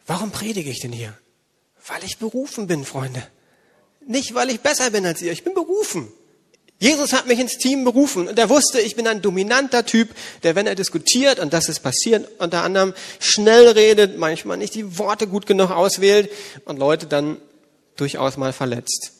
warum 0.06 0.30
predige 0.30 0.70
ich 0.70 0.80
denn 0.80 0.92
hier? 0.92 1.16
Weil 1.86 2.04
ich 2.04 2.18
berufen 2.18 2.66
bin, 2.66 2.84
Freunde. 2.84 3.26
Nicht, 4.06 4.34
weil 4.34 4.50
ich 4.50 4.60
besser 4.60 4.90
bin 4.90 5.06
als 5.06 5.22
ihr. 5.22 5.32
Ich 5.32 5.44
bin 5.44 5.54
berufen. 5.54 6.12
Jesus 6.80 7.12
hat 7.12 7.26
mich 7.26 7.38
ins 7.38 7.58
Team 7.58 7.84
berufen 7.84 8.26
und 8.26 8.38
er 8.38 8.48
wusste, 8.48 8.80
ich 8.80 8.96
bin 8.96 9.06
ein 9.06 9.20
dominanter 9.20 9.84
Typ, 9.84 10.08
der, 10.42 10.54
wenn 10.54 10.66
er 10.66 10.74
diskutiert, 10.74 11.38
und 11.38 11.52
das 11.52 11.68
ist 11.68 11.80
passiert, 11.80 12.26
unter 12.38 12.62
anderem 12.62 12.94
schnell 13.18 13.68
redet, 13.68 14.18
manchmal 14.18 14.56
nicht 14.56 14.74
die 14.74 14.98
Worte 14.98 15.26
gut 15.26 15.46
genug 15.46 15.70
auswählt 15.70 16.30
und 16.64 16.78
Leute 16.78 17.06
dann 17.06 17.36
durchaus 17.96 18.38
mal 18.38 18.54
verletzt. 18.54 19.12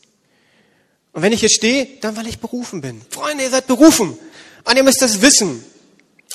Und 1.13 1.21
wenn 1.21 1.35
ich 1.35 1.41
hier 1.41 1.51
stehe, 1.51 1.87
dann 2.01 2.17
weil 2.17 2.29
ich 2.29 2.39
berufen 2.39 2.81
bin. 2.81 3.03
Freunde, 3.11 3.45
ihr 3.45 3.51
seid 3.51 3.67
berufen. 3.67 4.17
Und 4.65 4.77
ihr 4.77 4.83
müsst 4.83 5.03
das 5.03 5.21
wissen. 5.21 5.63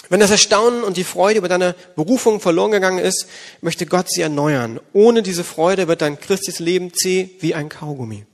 Wenn 0.10 0.20
das 0.20 0.30
Erstaunen 0.30 0.84
und 0.84 0.98
die 0.98 1.04
Freude 1.04 1.40
über 1.40 1.50
deine 1.50 1.74
Berufung 1.96 2.40
verloren 2.40 2.72
gegangen 2.72 3.00
ist, 3.00 3.26
möchte 3.62 3.88
Gott 3.88 4.12
sie 4.12 4.22
erneuern. 4.22 4.80
Ohne 4.94 5.24
diese 5.24 5.44
Freude 5.44 5.88
wird 5.88 6.02
dein 6.02 6.20
christliches 6.20 6.60
Leben 6.60 6.94
zäh 6.94 7.32
wie 7.40 7.56
ein 7.56 7.70
Kaugummi. 7.70 8.26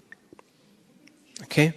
Okay? 1.46 1.74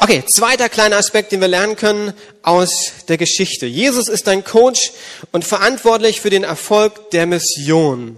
Okay, 0.00 0.24
zweiter 0.26 0.68
kleiner 0.68 0.96
Aspekt, 0.96 1.32
den 1.32 1.40
wir 1.40 1.48
lernen 1.48 1.74
können 1.74 2.12
aus 2.42 2.92
der 3.08 3.18
Geschichte. 3.18 3.66
Jesus 3.66 4.08
ist 4.08 4.28
dein 4.28 4.44
Coach 4.44 4.92
und 5.32 5.44
verantwortlich 5.44 6.20
für 6.20 6.30
den 6.30 6.44
Erfolg 6.44 7.10
der 7.10 7.26
Mission. 7.26 8.16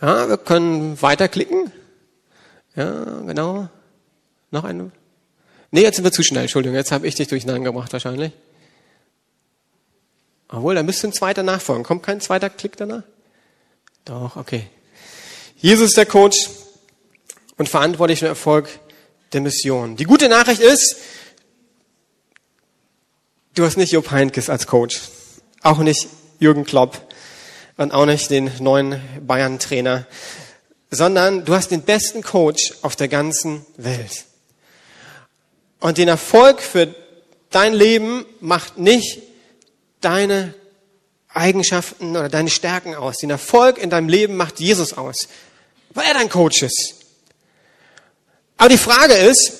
Ja, 0.00 0.28
wir 0.28 0.38
können 0.38 1.02
weiterklicken. 1.02 1.72
Ja, 2.76 3.20
genau. 3.26 3.68
Noch 4.52 4.62
eine. 4.62 4.92
Nee, 5.72 5.82
jetzt 5.82 5.96
sind 5.96 6.04
wir 6.04 6.12
zu 6.12 6.22
schnell, 6.22 6.42
Entschuldigung, 6.42 6.76
jetzt 6.76 6.92
habe 6.92 7.06
ich 7.08 7.16
dich 7.16 7.26
durcheinander 7.26 7.70
gebracht 7.72 7.92
wahrscheinlich. 7.92 8.32
Obwohl, 10.48 10.76
da 10.76 10.82
müsste 10.84 11.08
ein 11.08 11.12
zweiter 11.12 11.42
nachfolgen. 11.42 11.84
Kommt 11.84 12.04
kein 12.04 12.20
zweiter 12.20 12.50
Klick 12.50 12.76
danach? 12.76 13.02
Doch, 14.04 14.36
okay. 14.36 14.66
Jesus 15.56 15.88
ist 15.88 15.96
der 15.96 16.06
Coach 16.06 16.48
und 17.56 17.68
verantwortlich 17.68 18.20
für 18.20 18.26
den 18.26 18.30
Erfolg 18.30 18.68
der 19.32 19.40
Mission. 19.40 19.96
Die 19.96 20.04
gute 20.04 20.28
Nachricht 20.28 20.60
ist, 20.60 20.96
du 23.54 23.64
hast 23.64 23.76
nicht 23.76 23.92
Jupp 23.92 24.10
Heynckes 24.10 24.50
als 24.50 24.66
Coach. 24.66 25.00
Auch 25.62 25.78
nicht 25.78 26.08
Jürgen 26.38 26.64
Klopp 26.64 27.00
und 27.76 27.92
auch 27.92 28.06
nicht 28.06 28.30
den 28.30 28.50
neuen 28.60 29.00
Bayern-Trainer, 29.26 30.06
sondern 30.90 31.44
du 31.44 31.54
hast 31.54 31.70
den 31.70 31.82
besten 31.82 32.22
Coach 32.22 32.74
auf 32.82 32.96
der 32.96 33.08
ganzen 33.08 33.64
Welt. 33.76 34.24
Und 35.78 35.98
den 35.98 36.08
Erfolg 36.08 36.60
für 36.60 36.94
dein 37.50 37.72
Leben 37.72 38.26
macht 38.40 38.78
nicht 38.78 39.18
deine 40.00 40.54
Eigenschaften 41.32 42.10
oder 42.16 42.28
deine 42.28 42.50
Stärken 42.50 42.94
aus. 42.94 43.18
Den 43.18 43.30
Erfolg 43.30 43.78
in 43.78 43.90
deinem 43.90 44.08
Leben 44.08 44.36
macht 44.36 44.60
Jesus 44.60 44.92
aus, 44.92 45.28
weil 45.90 46.06
er 46.06 46.14
dein 46.14 46.28
Coach 46.28 46.62
ist. 46.62 46.99
Aber 48.60 48.68
die 48.68 48.76
Frage 48.76 49.14
ist, 49.14 49.52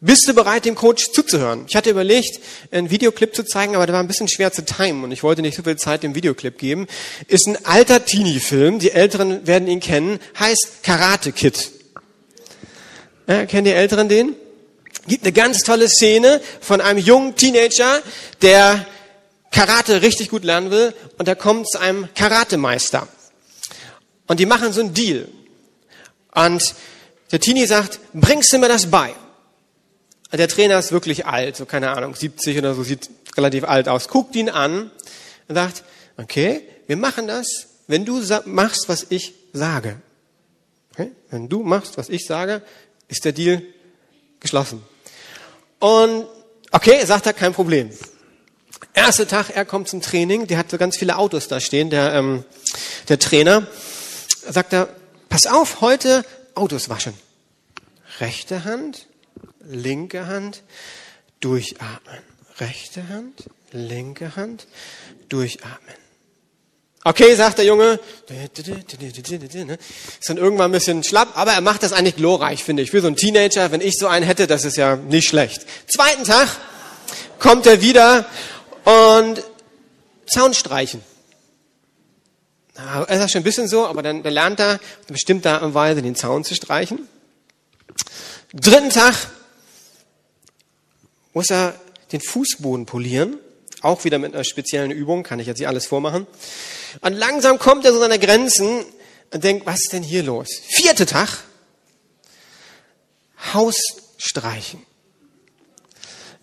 bist 0.00 0.28
du 0.28 0.32
bereit, 0.32 0.64
dem 0.64 0.76
Coach 0.76 1.10
zuzuhören? 1.10 1.64
Ich 1.66 1.74
hatte 1.74 1.90
überlegt, 1.90 2.38
einen 2.70 2.88
Videoclip 2.88 3.34
zu 3.34 3.42
zeigen, 3.42 3.74
aber 3.74 3.84
der 3.84 3.94
war 3.94 4.00
ein 4.00 4.06
bisschen 4.06 4.28
schwer 4.28 4.52
zu 4.52 4.64
timen 4.64 5.02
und 5.02 5.10
ich 5.10 5.24
wollte 5.24 5.42
nicht 5.42 5.56
so 5.56 5.64
viel 5.64 5.74
Zeit 5.74 6.04
dem 6.04 6.14
Videoclip 6.14 6.56
geben. 6.56 6.86
Ist 7.26 7.48
ein 7.48 7.58
alter 7.66 8.04
Teenie-Film, 8.04 8.78
die 8.78 8.92
Älteren 8.92 9.44
werden 9.48 9.66
ihn 9.66 9.80
kennen, 9.80 10.20
heißt 10.38 10.84
Karate 10.84 11.32
Kid. 11.32 11.72
Ja, 13.26 13.44
kennen 13.44 13.64
die 13.64 13.72
Älteren 13.72 14.08
den? 14.08 14.36
gibt 15.08 15.24
eine 15.24 15.32
ganz 15.32 15.64
tolle 15.64 15.88
Szene 15.88 16.40
von 16.60 16.80
einem 16.80 17.00
jungen 17.00 17.34
Teenager, 17.34 18.00
der 18.40 18.86
Karate 19.50 20.00
richtig 20.02 20.30
gut 20.30 20.44
lernen 20.44 20.70
will 20.70 20.94
und 21.18 21.26
der 21.26 21.34
kommt 21.34 21.68
zu 21.68 21.80
einem 21.80 22.08
Karatemeister. 22.14 23.08
Und 24.28 24.38
die 24.38 24.46
machen 24.46 24.72
so 24.72 24.80
einen 24.80 24.94
Deal. 24.94 25.26
Und 26.36 26.74
der 27.30 27.40
Teenie 27.40 27.66
sagt, 27.66 28.00
bringst 28.14 28.52
du 28.52 28.58
mir 28.58 28.68
das 28.68 28.90
bei? 28.90 29.14
Der 30.32 30.48
Trainer 30.48 30.78
ist 30.78 30.92
wirklich 30.92 31.26
alt, 31.26 31.56
so 31.56 31.64
keine 31.64 31.90
Ahnung, 31.90 32.14
70 32.14 32.58
oder 32.58 32.74
so, 32.74 32.82
sieht 32.82 33.08
relativ 33.36 33.64
alt 33.64 33.88
aus. 33.88 34.08
Guckt 34.08 34.36
ihn 34.36 34.50
an 34.50 34.90
und 35.48 35.54
sagt, 35.54 35.84
okay, 36.18 36.62
wir 36.86 36.96
machen 36.96 37.26
das, 37.26 37.68
wenn 37.86 38.04
du 38.04 38.22
machst, 38.44 38.88
was 38.88 39.06
ich 39.08 39.34
sage. 39.52 39.96
Okay? 40.92 41.12
Wenn 41.30 41.48
du 41.48 41.62
machst, 41.62 41.96
was 41.96 42.08
ich 42.08 42.26
sage, 42.26 42.62
ist 43.08 43.24
der 43.24 43.32
Deal 43.32 43.62
geschlossen. 44.40 44.82
Und 45.78 46.26
okay, 46.72 47.04
sagt 47.06 47.26
er, 47.26 47.32
kein 47.32 47.54
Problem. 47.54 47.90
Erster 48.92 49.26
Tag, 49.26 49.50
er 49.54 49.64
kommt 49.64 49.88
zum 49.88 50.02
Training, 50.02 50.46
der 50.46 50.58
hat 50.58 50.70
so 50.70 50.76
ganz 50.76 50.96
viele 50.96 51.16
Autos 51.16 51.48
da 51.48 51.60
stehen, 51.60 51.88
der, 51.88 52.14
ähm, 52.14 52.44
der 53.08 53.18
Trainer. 53.18 53.66
Sagt 54.46 54.72
er, 54.72 54.88
pass 55.28 55.46
auf, 55.46 55.80
heute 55.80 56.24
Autos 56.58 56.88
waschen. 56.88 57.14
Rechte 58.20 58.64
Hand, 58.64 59.06
linke 59.60 60.26
Hand, 60.26 60.62
durchatmen. 61.40 62.18
Rechte 62.58 63.08
Hand, 63.08 63.44
linke 63.72 64.36
Hand, 64.36 64.66
durchatmen. 65.28 65.94
Okay, 67.04 67.34
sagt 67.36 67.58
der 67.58 67.64
Junge. 67.64 68.00
Ist 68.28 70.28
dann 70.28 70.36
irgendwann 70.36 70.70
ein 70.70 70.72
bisschen 70.72 71.04
schlapp, 71.04 71.38
aber 71.38 71.52
er 71.52 71.60
macht 71.60 71.82
das 71.82 71.92
eigentlich 71.92 72.16
glorreich, 72.16 72.64
finde 72.64 72.82
ich. 72.82 72.90
Für 72.90 73.00
so 73.00 73.06
einen 73.06 73.16
Teenager, 73.16 73.70
wenn 73.70 73.80
ich 73.80 73.96
so 73.96 74.08
einen 74.08 74.26
hätte, 74.26 74.46
das 74.46 74.64
ist 74.64 74.76
ja 74.76 74.96
nicht 74.96 75.28
schlecht. 75.28 75.64
Zweiten 75.86 76.24
Tag 76.24 76.48
kommt 77.38 77.66
er 77.66 77.80
wieder 77.80 78.26
und 78.84 79.42
Zaun 80.26 80.52
streichen. 80.52 81.02
Er 82.78 83.08
ist 83.08 83.32
schon 83.32 83.40
ein 83.40 83.44
bisschen 83.44 83.66
so, 83.66 83.86
aber 83.86 84.02
dann, 84.02 84.22
dann 84.22 84.32
lernt 84.32 84.60
er 84.60 84.78
bestimmt 85.08 85.44
da 85.44 85.56
und 85.58 85.74
Weise 85.74 86.00
den 86.00 86.14
Zaun 86.14 86.44
zu 86.44 86.54
streichen. 86.54 87.08
Dritten 88.54 88.90
Tag 88.90 89.14
muss 91.34 91.50
er 91.50 91.74
den 92.12 92.20
Fußboden 92.20 92.86
polieren. 92.86 93.36
Auch 93.82 94.04
wieder 94.04 94.18
mit 94.18 94.32
einer 94.32 94.44
speziellen 94.44 94.92
Übung, 94.92 95.24
kann 95.24 95.40
ich 95.40 95.48
jetzt 95.48 95.58
hier 95.58 95.68
alles 95.68 95.86
vormachen. 95.86 96.26
Und 97.00 97.12
langsam 97.14 97.58
kommt 97.58 97.84
er 97.84 97.92
zu 97.92 97.98
seiner 97.98 98.18
Grenzen 98.18 98.84
und 99.32 99.44
denkt, 99.44 99.66
was 99.66 99.80
ist 99.80 99.92
denn 99.92 100.04
hier 100.04 100.22
los? 100.22 100.48
Vierte 100.68 101.04
Tag 101.04 101.28
Haus 103.54 103.76
streichen. 104.18 104.82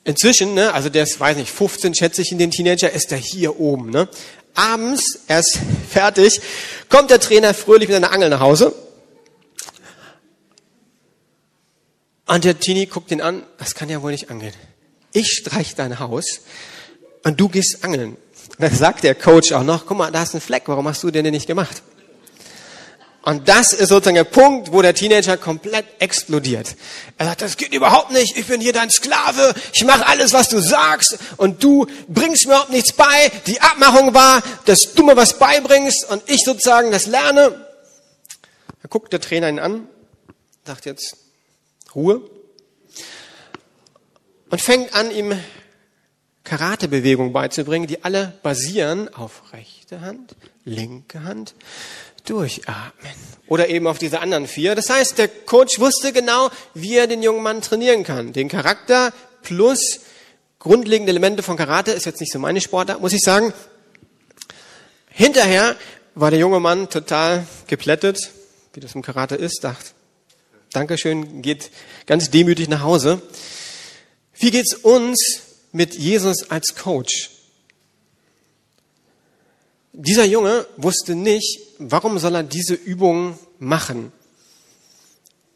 Inzwischen, 0.03 0.53
ne, 0.53 0.73
also 0.73 0.89
der 0.89 1.03
ist, 1.03 1.19
weiß 1.19 1.37
nicht, 1.37 1.51
15 1.51 1.95
schätze 1.95 2.21
ich 2.21 2.31
in 2.31 2.37
den 2.37 2.51
Teenager, 2.51 2.91
ist 2.91 3.11
er 3.11 3.17
hier 3.17 3.59
oben. 3.59 3.89
Ne? 3.89 4.07
Abends, 4.55 5.19
er 5.27 5.39
ist 5.39 5.59
fertig, 5.89 6.41
kommt 6.89 7.09
der 7.09 7.19
Trainer 7.19 7.53
fröhlich 7.53 7.89
mit 7.89 7.97
einer 7.97 8.12
Angel 8.12 8.29
nach 8.29 8.39
Hause. 8.39 8.74
Und 12.25 12.43
der 12.43 12.59
Teenie 12.59 12.88
guckt 12.88 13.12
ihn 13.12 13.21
an, 13.21 13.43
das 13.57 13.75
kann 13.75 13.89
ja 13.89 14.01
wohl 14.01 14.12
nicht 14.12 14.31
angehen. 14.31 14.53
Ich 15.13 15.27
streich 15.27 15.75
dein 15.75 16.00
Haus 16.00 16.41
und 17.24 17.39
du 17.39 17.50
gehst 17.50 17.83
angeln. 17.83 18.17
Dann 18.57 18.74
sagt 18.74 19.03
der 19.03 19.15
Coach 19.15 19.51
auch 19.51 19.63
noch, 19.63 19.85
guck 19.85 19.97
mal, 19.97 20.12
da 20.12 20.24
ist 20.24 20.33
ein 20.33 20.41
Fleck, 20.41 20.63
warum 20.67 20.88
hast 20.88 21.03
du 21.03 21.12
den 21.12 21.24
denn 21.24 21.33
nicht 21.33 21.47
gemacht? 21.47 21.83
Und 23.25 23.50
das 23.50 23.74
ist 23.74 23.89
sozusagen 23.89 24.17
der 24.17 24.24
Punkt, 24.24 24.72
wo 24.72 24.84
der 24.84 24.94
Teenager 24.94 25.36
komplett 25.36 25.86
explodiert. 25.98 26.75
Er 27.17 27.25
sagt, 27.25 27.41
das 27.41 27.58
geht 27.58 27.74
überhaupt 27.74 28.12
nicht, 28.12 28.38
ich 28.38 28.46
bin 28.46 28.62
hier 28.62 28.72
dein 28.72 28.91
Sklave, 28.91 29.55
ich 29.74 29.84
mache 29.84 30.05
alles, 30.05 30.32
was 30.32 30.48
du 30.48 30.60
sagst 30.60 31.17
und 31.38 31.63
du 31.63 31.88
bringst 32.08 32.46
mir 32.46 32.53
überhaupt 32.53 32.70
nichts 32.70 32.94
bei. 32.94 33.32
Die 33.48 33.60
Abmachung 33.60 34.13
war, 34.13 34.44
dass 34.65 34.94
du 34.94 35.03
mir 35.03 35.17
was 35.17 35.39
beibringst 35.39 36.08
und 36.12 36.22
ich 36.27 36.41
sozusagen 36.46 36.91
das 36.91 37.08
lerne. 37.08 37.65
Da 38.84 38.88
guckt 38.89 39.12
der 39.12 39.20
Trainer 39.20 39.50
ihn 39.50 39.58
an, 39.58 39.88
sagt 40.63 40.86
jetzt 40.86 41.17
Ruhe 41.96 42.22
und 44.51 44.62
fängt 44.62 44.94
an, 44.94 45.10
ihm 45.10 45.36
Karatebewegungen 46.44 47.34
beizubringen, 47.34 47.88
die 47.88 48.03
alle 48.03 48.38
basieren 48.44 49.12
auf 49.12 49.51
rechte 49.51 50.01
Hand, 50.01 50.36
linke 50.63 51.24
Hand, 51.24 51.55
durchatmen. 52.25 53.13
Oder 53.48 53.70
eben 53.70 53.88
auf 53.88 54.00
diese 54.00 54.20
anderen 54.20 54.48
vier. 54.48 54.75
Das 54.75 54.89
heißt, 54.89 55.17
der 55.17 55.27
Coach 55.27 55.79
wusste 55.79 56.12
genau, 56.12 56.50
wie 56.74 56.96
er 56.96 57.08
den 57.08 57.22
jungen 57.22 57.44
Mann 57.44 57.62
trainieren 57.62 58.03
kann. 58.03 58.34
Den 58.34 58.50
Charakter 58.50 59.13
plus 59.44 60.00
grundlegende 60.60 61.12
Elemente 61.12 61.44
von 61.44 61.58
Karate 61.58 61.91
ist 61.91 62.05
jetzt 62.05 62.20
nicht 62.20 62.32
so 62.32 62.39
meine 62.39 62.60
Sportart, 62.60 63.01
muss 63.01 63.13
ich 63.13 63.22
sagen. 63.22 63.53
Hinterher 65.10 65.75
war 66.15 66.32
der 66.32 66.39
junge 66.39 66.60
Mann 66.60 66.89
total 66.89 67.46
geplättet, 67.67 68.32
wie 68.74 68.79
das 68.79 68.96
im 68.96 69.01
Karate 69.01 69.36
ist, 69.36 69.63
dachte, 69.63 69.91
Dankeschön, 70.74 71.41
geht 71.41 71.72
ganz 72.05 72.32
demütig 72.32 72.67
nach 72.67 72.82
Hause. 72.82 73.22
Wie 74.38 74.51
geht's 74.51 74.74
uns 74.74 75.41
mit 75.72 75.96
Jesus 75.96 76.50
als 76.50 76.75
Coach? 76.75 77.29
Dieser 79.97 80.25
Junge 80.25 80.67
wusste 80.75 81.15
nicht, 81.15 81.61
warum 81.79 82.19
soll 82.19 82.35
er 82.35 82.43
diese 82.43 82.73
Übung 82.73 83.39
machen. 83.59 84.11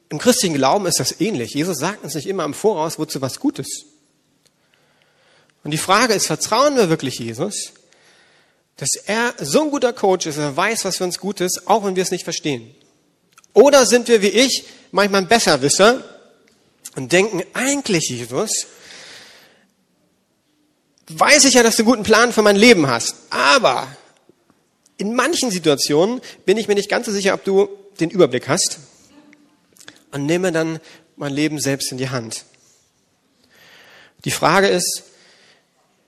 Im 0.08 0.18
christlichen 0.18 0.56
Glauben 0.56 0.86
ist 0.86 1.00
das 1.02 1.20
ähnlich. 1.20 1.54
Jesus 1.54 1.78
sagt 1.78 2.06
uns 2.06 2.16
nicht 2.16 2.26
immer 2.26 2.46
im 2.46 2.54
Voraus, 2.54 2.98
wozu 2.98 3.22
was 3.22 3.42
Gutes. 3.42 3.86
Und 5.66 5.72
die 5.72 5.78
Frage 5.78 6.14
ist, 6.14 6.28
vertrauen 6.28 6.78
wir 6.78 6.88
wirklich 6.88 7.20
Jesus, 7.20 7.74
dass 8.78 8.96
er 9.06 9.34
so 9.42 9.64
ein 9.64 9.72
guter 9.72 9.92
Coach 9.92 10.26
ist, 10.26 10.38
er 10.38 10.56
weiß, 10.56 10.86
was 10.86 10.98
für 10.98 11.04
uns 11.04 11.20
gut 11.20 11.42
ist, 11.42 11.68
auch 11.68 11.84
wenn 11.84 11.98
wir 11.98 12.04
es 12.04 12.12
nicht 12.12 12.24
verstehen? 12.24 12.74
Oder 13.54 13.86
sind 13.86 14.08
wir 14.08 14.22
wie 14.22 14.28
ich 14.28 14.64
manchmal 14.92 15.24
ein 15.24 15.28
Besserwisser 15.28 16.02
und 16.96 17.12
denken, 17.12 17.44
eigentlich, 17.54 18.08
Jesus, 18.10 18.68
weiß 21.10 21.44
ich 21.44 21.56
ja, 21.56 21.64
dass 21.64 21.76
du 21.76 21.84
einen 21.84 21.92
guten 21.92 22.04
Plan 22.04 22.32
für 22.32 22.42
mein 22.42 22.56
Leben 22.56 22.88
hast, 22.88 23.16
aber 23.30 23.86
in 25.00 25.16
manchen 25.16 25.50
Situationen 25.50 26.22
bin 26.46 26.58
ich 26.58 26.68
mir 26.68 26.76
nicht 26.76 26.90
ganz 26.90 27.06
so 27.06 27.12
sicher, 27.12 27.34
ob 27.34 27.44
du 27.46 27.70
den 28.00 28.10
Überblick 28.10 28.48
hast 28.48 28.80
und 30.12 30.26
nehme 30.26 30.52
dann 30.52 30.80
mein 31.16 31.34
Leben 31.34 31.60
selbst 31.60 31.92
in 31.92 31.98
die 31.98 32.10
Hand. 32.10 32.44
Die 34.26 34.32
Frage 34.32 34.68
ist, 34.68 35.04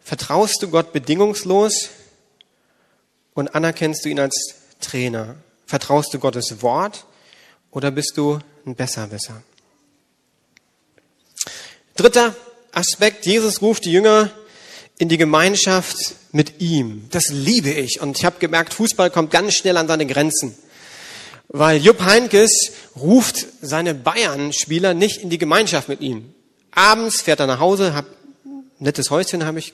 vertraust 0.03 0.62
du 0.62 0.69
Gott 0.69 0.91
bedingungslos 0.91 1.89
und 3.34 3.56
anerkennst 3.56 4.04
du 4.04 4.10
ihn 4.10 4.19
als 4.19 4.56
Trainer? 4.82 5.36
Vertraust 5.65 6.13
du 6.13 6.19
Gottes 6.19 6.62
Wort 6.62 7.06
oder 7.71 7.91
bist 7.91 8.17
du 8.17 8.39
ein 8.65 8.75
Besserwisser? 8.75 9.41
Dritter 11.95 12.36
Aspekt, 12.73 13.25
Jesus 13.25 13.62
ruft 13.62 13.86
die 13.86 13.93
Jünger 13.93 14.32
in 14.97 15.08
die 15.08 15.17
Gemeinschaft 15.17 16.15
mit 16.32 16.62
ihm. 16.62 17.08
Das 17.12 17.30
liebe 17.30 17.72
ich. 17.72 18.02
Und 18.02 18.17
ich 18.17 18.26
habe 18.26 18.39
gemerkt, 18.39 18.74
Fußball 18.74 19.10
kommt 19.10 19.32
ganz 19.32 19.56
schnell 19.56 19.78
an 19.78 19.88
seine 19.88 20.06
Grenzen. 20.06 20.56
Weil 21.48 21.78
Jupp 21.78 22.02
Heinkes 22.02 22.72
ruft 22.96 23.46
seine 23.62 23.94
Bayern-Spieler 23.94 24.94
nicht 24.94 25.17
in 25.22 25.30
die 25.30 25.38
Gemeinschaft 25.38 25.89
mit 25.89 26.02
ihm. 26.02 26.34
Abends 26.72 27.22
fährt 27.22 27.41
er 27.41 27.48
nach 27.48 27.60
Hause, 27.60 27.94
hab 27.94 28.06
nettes 28.80 29.10
Häuschen, 29.10 29.46
habe 29.46 29.60
ich 29.60 29.74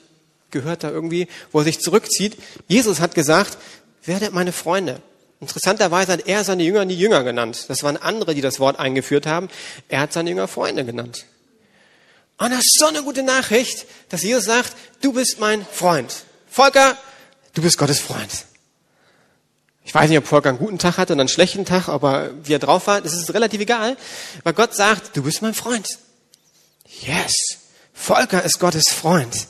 gehört 0.50 0.82
da 0.82 0.90
irgendwie, 0.90 1.28
wo 1.52 1.58
er 1.60 1.64
sich 1.64 1.80
zurückzieht. 1.80 2.36
Jesus 2.68 3.00
hat 3.00 3.14
gesagt, 3.14 3.58
werdet 4.04 4.32
meine 4.32 4.52
Freunde. 4.52 5.00
Interessanterweise 5.40 6.12
hat 6.12 6.26
er 6.26 6.42
seine 6.42 6.64
Jünger 6.64 6.84
nie 6.84 6.94
Jünger 6.94 7.22
genannt. 7.22 7.66
Das 7.68 7.82
waren 7.82 7.96
andere, 7.96 8.34
die 8.34 8.40
das 8.40 8.58
Wort 8.58 8.78
eingeführt 8.78 9.26
haben. 9.26 9.48
Er 9.88 10.00
hat 10.00 10.12
seine 10.12 10.30
Jünger 10.30 10.48
Freunde 10.48 10.84
genannt. 10.84 11.26
Und 12.38 12.50
das 12.50 12.60
ist 12.60 12.78
so 12.78 12.86
eine 12.86 13.02
gute 13.02 13.22
Nachricht, 13.22 13.86
dass 14.08 14.22
Jesus 14.22 14.44
sagt, 14.44 14.74
du 15.00 15.12
bist 15.12 15.38
mein 15.38 15.64
Freund. 15.64 16.24
Volker, 16.58 16.98
du 17.54 17.62
bist 17.62 17.78
Gottes 17.78 18.00
Freund. 18.00 18.32
Ich 19.84 19.94
weiß 19.94 20.10
nicht, 20.10 20.18
ob 20.18 20.26
Volker 20.26 20.48
einen 20.48 20.58
guten 20.58 20.80
Tag 20.80 20.98
hatte 20.98 21.12
oder 21.12 21.20
einen 21.20 21.28
schlechten 21.28 21.64
Tag, 21.64 21.86
aber 21.86 22.32
wie 22.42 22.52
er 22.52 22.58
drauf 22.58 22.88
war, 22.88 23.00
das 23.00 23.12
ist 23.12 23.32
relativ 23.32 23.60
egal, 23.60 23.96
weil 24.42 24.54
Gott 24.54 24.74
sagt, 24.74 25.16
du 25.16 25.22
bist 25.22 25.40
mein 25.40 25.54
Freund. 25.54 26.00
Yes, 27.02 27.58
Volker 27.94 28.42
ist 28.42 28.58
Gottes 28.58 28.88
Freund. 28.88 29.46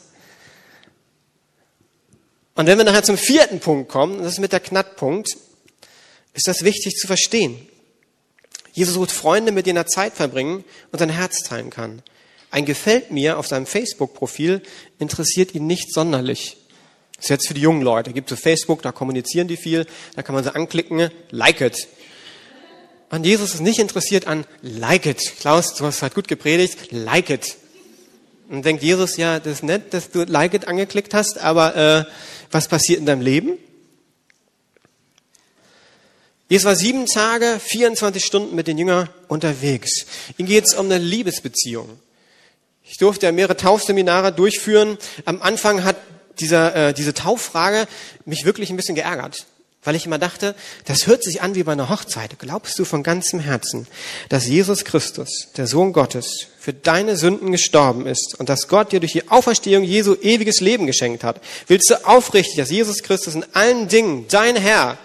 Und 2.57 2.67
wenn 2.67 2.77
wir 2.77 2.85
nachher 2.85 3.03
zum 3.03 3.17
vierten 3.17 3.59
Punkt 3.61 3.89
kommen, 3.89 4.23
das 4.23 4.35
ist 4.35 4.39
mit 4.39 4.53
der 4.53 4.61
Knackpunkt, 4.61 5.31
ist 6.35 6.47
das 6.47 6.63
wichtig 6.63 6.97
zu 6.97 7.07
verstehen. 7.07 7.67
Jesus 8.75 8.93
sucht 8.93 9.13
Freunde, 9.13 9.51
mit 9.51 9.65
denen 9.65 9.79
er 9.79 9.87
Zeit 9.87 10.13
verbringen 10.13 10.63
und 10.93 10.99
sein 10.99 11.09
Herz 11.09 11.43
teilen 11.43 11.71
kann. 11.71 12.03
Ein 12.51 12.67
Gefällt 12.67 13.11
mir 13.11 13.39
auf 13.39 13.47
seinem 13.47 13.65
Facebook-Profil 13.65 14.63
interessiert 14.99 15.55
ihn 15.55 15.67
nicht 15.67 15.91
sonderlich. 15.91 16.59
Das 17.19 17.27
ist 17.27 17.31
jetzt 17.31 17.49
für 17.49 17.55
die 17.55 17.61
jungen 17.61 17.83
Leute. 17.83 18.13
Gibt 18.13 18.31
so 18.31 18.37
Facebook, 18.37 18.81
da 18.83 18.93
kommunizieren 18.93 19.49
die 19.49 19.57
viel, 19.57 19.87
da 20.15 20.23
kann 20.23 20.35
man 20.35 20.45
sie 20.45 20.55
anklicken, 20.55 21.11
like 21.31 21.61
it. 21.61 21.89
Und 23.11 23.27
Jesus 23.27 23.55
ist 23.55 23.61
nicht 23.61 23.81
interessiert 23.81 24.27
an 24.27 24.47
like 24.63 25.05
it. 25.05 25.35
Klaus, 25.41 25.75
du 25.75 25.85
hast 25.85 26.03
halt 26.03 26.15
gut 26.15 26.29
gepredigt, 26.29 26.93
like 26.93 27.29
it. 27.31 27.57
Und 28.49 28.65
denkt 28.65 28.83
Jesus, 28.83 29.17
ja, 29.17 29.41
das 29.41 29.55
ist 29.55 29.63
nett, 29.63 29.93
dass 29.93 30.11
du 30.11 30.23
like 30.25 30.55
it 30.55 30.69
angeklickt 30.69 31.13
hast, 31.13 31.39
aber 31.39 31.77
äh, 31.77 32.05
was 32.51 32.69
passiert 32.69 33.01
in 33.01 33.07
deinem 33.07 33.21
Leben? 33.21 33.59
Jesus 36.49 36.65
war 36.65 36.77
sieben 36.77 37.05
Tage, 37.07 37.61
24 37.63 38.25
Stunden 38.25 38.55
mit 38.55 38.69
den 38.69 38.79
Jüngern 38.79 39.11
unterwegs. 39.27 40.07
Ihm 40.39 40.47
geht 40.47 40.65
es 40.65 40.75
um 40.75 40.87
eine 40.87 40.97
Liebesbeziehung. 40.97 41.99
Ich 42.85 42.97
durfte 42.97 43.27
ja 43.27 43.33
mehrere 43.33 43.57
Taufseminare 43.57 44.33
durchführen. 44.33 44.97
Am 45.27 45.43
Anfang 45.43 45.85
hat 45.85 45.97
dieser, 46.41 46.75
äh, 46.75 46.95
diese 46.95 47.15
Tauffrage 47.15 47.87
mich 48.25 48.45
wirklich 48.45 48.71
ein 48.71 48.77
bisschen 48.77 48.95
geärgert, 48.95 49.47
weil 49.85 49.95
ich 49.95 50.07
immer 50.07 50.19
dachte, 50.19 50.55
das 50.85 51.07
hört 51.07 51.23
sich 51.23 51.43
an 51.43 51.55
wie 51.55 51.63
bei 51.63 51.73
einer 51.73 51.89
Hochzeit. 51.89 52.39
Glaubst 52.39 52.79
du 52.79 52.85
von 52.85 53.03
ganzem 53.03 53.41
Herzen, 53.41 53.87
dass 54.29 54.47
Jesus 54.47 54.85
Christus, 54.85 55.49
der 55.57 55.67
Sohn 55.67 55.93
Gottes, 55.93 56.49
für 56.59 56.73
deine 56.73 57.17
Sünden 57.17 57.53
gestorben 57.53 58.07
ist 58.07 58.37
und 58.39 58.49
dass 58.49 58.69
Gott 58.69 58.93
dir 58.93 59.01
durch 59.01 59.13
die 59.13 59.29
Auferstehung 59.29 59.85
Jesu 59.85 60.15
ewiges 60.21 60.61
Leben 60.61 60.87
geschenkt 60.87 61.25
hat? 61.25 61.41
Willst 61.67 61.91
du 61.91 62.07
aufrichtig, 62.07 62.57
dass 62.57 62.71
Jesus 62.71 63.03
Christus 63.03 63.35
in 63.35 63.45
allen 63.55 63.89
Dingen 63.89 64.27
dein 64.29 64.57
Herr, 64.57 64.99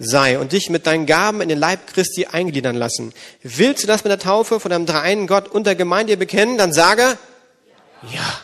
sei 0.00 0.38
und 0.38 0.52
dich 0.52 0.70
mit 0.70 0.86
deinen 0.86 1.06
Gaben 1.06 1.42
in 1.42 1.48
den 1.48 1.58
Leib 1.58 1.86
Christi 1.92 2.26
eingliedern 2.26 2.74
lassen. 2.74 3.12
Willst 3.42 3.82
du 3.82 3.86
das 3.86 4.02
mit 4.02 4.10
der 4.10 4.18
Taufe 4.18 4.58
von 4.58 4.70
deinem 4.70 4.86
dreieinen 4.86 5.26
Gott 5.26 5.46
und 5.46 5.66
der 5.66 5.76
Gemeinde 5.76 6.16
bekennen? 6.16 6.56
Dann 6.58 6.72
sage, 6.72 7.18
ja. 8.10 8.40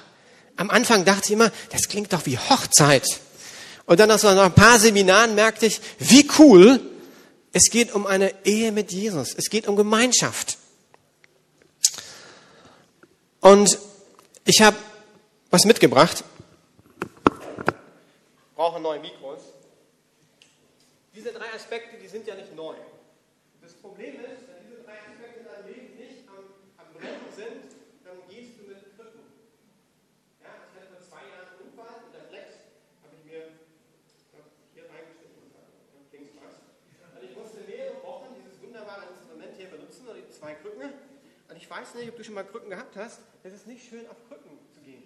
Am 0.56 0.70
Anfang 0.70 1.04
dachte 1.04 1.26
ich 1.26 1.32
immer, 1.32 1.50
das 1.70 1.88
klingt 1.88 2.12
doch 2.12 2.26
wie 2.26 2.38
Hochzeit. 2.38 3.20
Und 3.84 4.00
dann 4.00 4.08
nach 4.08 4.22
ein 4.24 4.54
paar 4.54 4.78
Seminaren 4.78 5.34
merkte 5.34 5.66
ich, 5.66 5.80
wie 5.98 6.28
cool, 6.38 6.80
es 7.52 7.70
geht 7.70 7.94
um 7.94 8.06
eine 8.06 8.34
Ehe 8.44 8.72
mit 8.72 8.92
Jesus. 8.92 9.34
Es 9.34 9.48
geht 9.48 9.68
um 9.68 9.76
Gemeinschaft. 9.76 10.58
Und 13.40 13.78
ich 14.44 14.60
habe 14.60 14.76
was 15.50 15.64
mitgebracht. 15.64 16.24
Ich 17.24 18.56
brauche 18.56 18.80
neue 18.80 18.98
Mikros. 18.98 19.40
Diese 21.14 21.32
drei 21.32 21.48
Aspekte, 21.54 21.96
die 22.02 22.08
sind 22.08 22.26
ja 22.26 22.34
nicht 22.34 22.54
neu. 22.54 22.74
Das 23.62 23.72
Problem 23.72 24.20
ist, 24.20 24.44
wenn 24.50 24.60
diese 24.66 24.82
drei 24.82 25.00
Aspekte 25.00 25.40
in 25.40 25.46
deinem 25.48 25.66
Leben 25.70 25.96
nicht 25.96 26.28
am, 26.28 26.42
am 26.76 26.92
Brennen 26.92 27.30
sind, 27.32 27.72
dann 28.04 28.20
gehst 28.28 28.60
du 28.60 28.66
mit 28.66 28.82
Krücken. 28.92 29.24
Ja, 30.42 30.52
ich 30.66 30.76
hatte 30.76 30.92
vor 30.92 31.00
zwei 31.00 31.24
Jahren 31.24 31.56
einen 31.56 31.72
Unfall 31.72 32.04
und 32.04 32.12
der 32.12 32.28
Flex 32.28 32.60
habe 33.00 33.16
ich 33.16 33.24
mir 33.24 33.56
hier 34.76 34.84
reingeschnitten 34.92 35.40
und 35.40 35.64
Und 35.64 37.22
ich 37.24 37.32
musste 37.32 37.64
mehrere 37.64 37.96
Wochen 38.04 38.36
dieses 38.36 38.60
wunderbare 38.60 39.08
Instrument 39.08 39.56
hier 39.56 39.72
benutzen, 39.72 40.04
die 40.12 40.28
zwei 40.28 40.52
Krücken. 40.60 40.92
Und 41.48 41.55
ich 41.55 41.55
ich 41.66 41.70
weiß 41.70 41.96
nicht, 41.96 42.08
ob 42.08 42.16
du 42.16 42.22
schon 42.22 42.34
mal 42.34 42.44
Krücken 42.44 42.70
gehabt 42.70 42.94
hast, 42.94 43.18
es 43.42 43.52
ist 43.52 43.66
nicht 43.66 43.88
schön, 43.88 44.06
auf 44.08 44.16
Krücken 44.28 44.52
zu 44.72 44.80
gehen. 44.82 45.02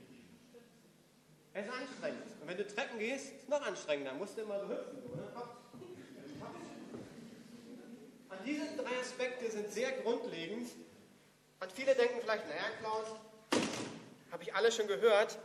Es 1.55 1.65
ist 1.65 1.73
anstrengend. 1.73 2.27
Und 2.39 2.49
wenn 2.49 2.59
du 2.59 2.67
Treppen 2.67 2.99
gehst, 2.99 3.33
ist 3.33 3.43
es 3.45 3.49
noch 3.49 3.63
anstrengender. 3.63 4.13
Musst 4.13 4.37
du 4.37 4.43
immer 4.43 4.61
so 4.61 4.69
hüpfen. 4.69 4.99
Oder? 5.11 5.49
Und 8.29 8.39
diese 8.45 8.67
drei 8.77 9.01
Aspekte 9.01 9.51
sind 9.51 9.73
sehr 9.73 9.91
grundlegend. 10.03 10.69
Und 11.61 11.73
viele 11.73 11.95
denken 11.95 12.19
vielleicht, 12.21 12.47
naja, 12.47 12.63
Klaus, 12.81 13.07
habe 14.31 14.43
ich 14.43 14.55
alle 14.55 14.71
schon 14.71 14.87
gehört. 14.87 15.39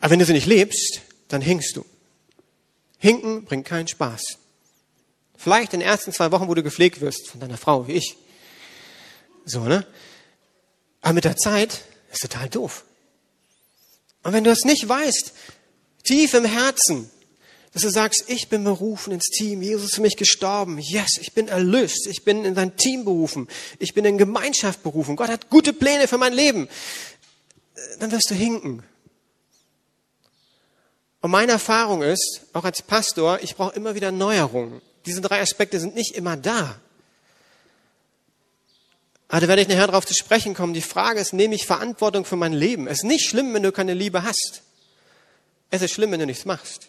Aber 0.00 0.10
wenn 0.10 0.18
du 0.18 0.24
sie 0.24 0.32
nicht 0.32 0.46
lebst, 0.46 1.02
dann 1.28 1.42
hinkst 1.42 1.76
du. 1.76 1.84
Hinken 2.98 3.44
bringt 3.44 3.66
keinen 3.66 3.86
Spaß. 3.86 4.38
Vielleicht 5.36 5.74
in 5.74 5.80
den 5.80 5.88
ersten 5.88 6.12
zwei 6.12 6.32
Wochen, 6.32 6.48
wo 6.48 6.54
du 6.54 6.64
gepflegt 6.64 7.00
wirst 7.00 7.28
von 7.28 7.38
deiner 7.38 7.56
Frau, 7.56 7.86
wie 7.86 7.92
ich. 7.92 8.16
So, 9.48 9.60
ne? 9.60 9.86
Aber 11.00 11.14
mit 11.14 11.24
der 11.24 11.36
Zeit 11.36 11.82
ist 12.12 12.20
total 12.20 12.48
doof. 12.48 12.84
Und 14.22 14.32
wenn 14.34 14.44
du 14.44 14.50
es 14.50 14.64
nicht 14.64 14.86
weißt, 14.86 15.32
tief 16.04 16.34
im 16.34 16.44
Herzen, 16.44 17.10
dass 17.72 17.82
du 17.82 17.90
sagst, 17.90 18.24
ich 18.28 18.48
bin 18.48 18.64
berufen 18.64 19.12
ins 19.12 19.26
Team, 19.26 19.62
Jesus 19.62 19.86
ist 19.86 19.94
für 19.94 20.02
mich 20.02 20.16
gestorben, 20.16 20.78
yes, 20.78 21.16
ich 21.18 21.32
bin 21.32 21.48
erlöst, 21.48 22.06
ich 22.06 22.24
bin 22.24 22.44
in 22.44 22.54
sein 22.54 22.76
Team 22.76 23.04
berufen, 23.04 23.48
ich 23.78 23.94
bin 23.94 24.04
in 24.04 24.18
Gemeinschaft 24.18 24.82
berufen, 24.82 25.16
Gott 25.16 25.28
hat 25.28 25.48
gute 25.48 25.72
Pläne 25.72 26.08
für 26.08 26.18
mein 26.18 26.32
Leben, 26.32 26.68
dann 28.00 28.10
wirst 28.10 28.30
du 28.30 28.34
hinken. 28.34 28.82
Und 31.20 31.30
meine 31.30 31.52
Erfahrung 31.52 32.02
ist, 32.02 32.42
auch 32.52 32.64
als 32.64 32.82
Pastor, 32.82 33.42
ich 33.42 33.56
brauche 33.56 33.74
immer 33.74 33.94
wieder 33.94 34.12
Neuerungen. 34.12 34.80
Diese 35.06 35.20
drei 35.20 35.40
Aspekte 35.40 35.80
sind 35.80 35.94
nicht 35.94 36.14
immer 36.14 36.36
da. 36.36 36.80
Aber 39.28 39.42
da 39.42 39.48
werde 39.48 39.62
ich 39.62 39.68
nachher 39.68 39.86
darauf 39.86 40.06
zu 40.06 40.14
sprechen 40.14 40.54
kommen. 40.54 40.72
Die 40.72 40.80
Frage 40.80 41.20
ist, 41.20 41.34
nehme 41.34 41.54
ich 41.54 41.66
Verantwortung 41.66 42.24
für 42.24 42.36
mein 42.36 42.54
Leben? 42.54 42.86
Es 42.86 42.98
ist 42.98 43.04
nicht 43.04 43.28
schlimm, 43.28 43.52
wenn 43.52 43.62
du 43.62 43.72
keine 43.72 43.92
Liebe 43.92 44.22
hast. 44.22 44.62
Es 45.70 45.82
ist 45.82 45.92
schlimm, 45.92 46.12
wenn 46.12 46.20
du 46.20 46.26
nichts 46.26 46.46
machst. 46.46 46.88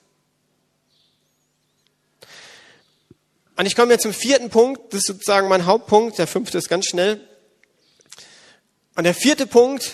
Und 3.57 3.65
ich 3.65 3.75
komme 3.75 3.91
jetzt 3.91 4.03
zum 4.03 4.13
vierten 4.13 4.49
Punkt. 4.49 4.93
Das 4.93 5.01
ist 5.01 5.07
sozusagen 5.07 5.49
mein 5.49 5.65
Hauptpunkt. 5.65 6.17
Der 6.17 6.27
fünfte 6.27 6.57
ist 6.57 6.69
ganz 6.69 6.85
schnell. 6.85 7.19
Und 8.95 9.03
der 9.03 9.13
vierte 9.13 9.45
Punkt, 9.45 9.91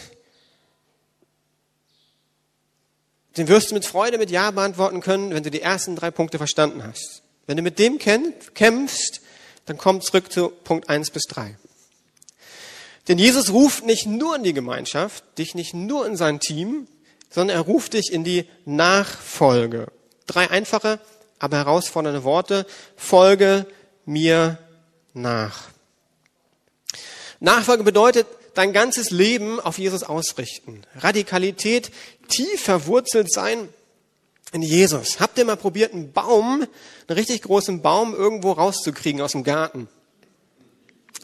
den 3.38 3.47
wirst 3.47 3.71
du 3.71 3.73
mit 3.73 3.86
Freude 3.86 4.19
mit 4.19 4.29
Ja 4.29 4.51
beantworten 4.51 5.01
können, 5.01 5.34
wenn 5.34 5.41
du 5.41 5.49
die 5.49 5.62
ersten 5.62 5.95
drei 5.95 6.12
Punkte 6.12 6.38
verstanden 6.38 6.84
hast. 6.84 7.23
Wenn 7.47 7.58
du 7.58 7.63
mit 7.63 7.79
dem 7.79 7.97
kämpfst, 7.97 9.21
dann 9.65 9.77
komm 9.77 10.01
zurück 10.01 10.31
zu 10.31 10.49
Punkt 10.49 10.88
eins 10.89 11.10
bis 11.10 11.23
drei. 11.23 11.58
Denn 13.08 13.18
Jesus 13.18 13.52
ruft 13.52 13.86
nicht 13.86 14.08
nur 14.08 14.36
in 14.36 14.44
die 14.44 14.54
Gemeinschaft, 14.54 15.24
dich 15.38 15.54
nicht 15.54 15.74
nur 15.74 16.08
in 16.08 16.15
sein 16.15 16.39
Team, 16.39 16.88
sondern 17.30 17.58
er 17.58 17.62
ruft 17.62 17.94
dich 17.94 18.12
in 18.12 18.24
die 18.24 18.46
Nachfolge. 18.65 19.88
Drei 20.26 20.50
einfache, 20.50 21.00
aber 21.38 21.58
herausfordernde 21.58 22.24
Worte. 22.24 22.65
Folge 22.96 23.68
mir 24.06 24.58
nach. 25.13 25.70
Nachfolge 27.39 27.84
bedeutet, 27.84 28.28
dein 28.56 28.74
ganzes 28.74 29.12
Leben 29.12 29.60
auf 29.60 29.78
Jesus 29.78 30.04
ausrichten. 30.04 30.82
Radikalität, 30.96 31.91
tief 32.28 32.62
verwurzelt 32.62 33.32
sein 33.32 33.70
in 34.52 34.62
Jesus. 34.62 35.20
Habt 35.20 35.38
ihr 35.38 35.46
mal 35.46 35.58
probiert, 35.58 35.94
einen 35.94 36.12
Baum, 36.12 36.62
einen 36.62 37.18
richtig 37.18 37.41
großen 37.44 37.82
Baum 37.82 38.15
irgendwo 38.15 38.54
rauszukriegen 38.54 39.22
aus 39.22 39.34
dem 39.34 39.44
Garten? 39.44 39.89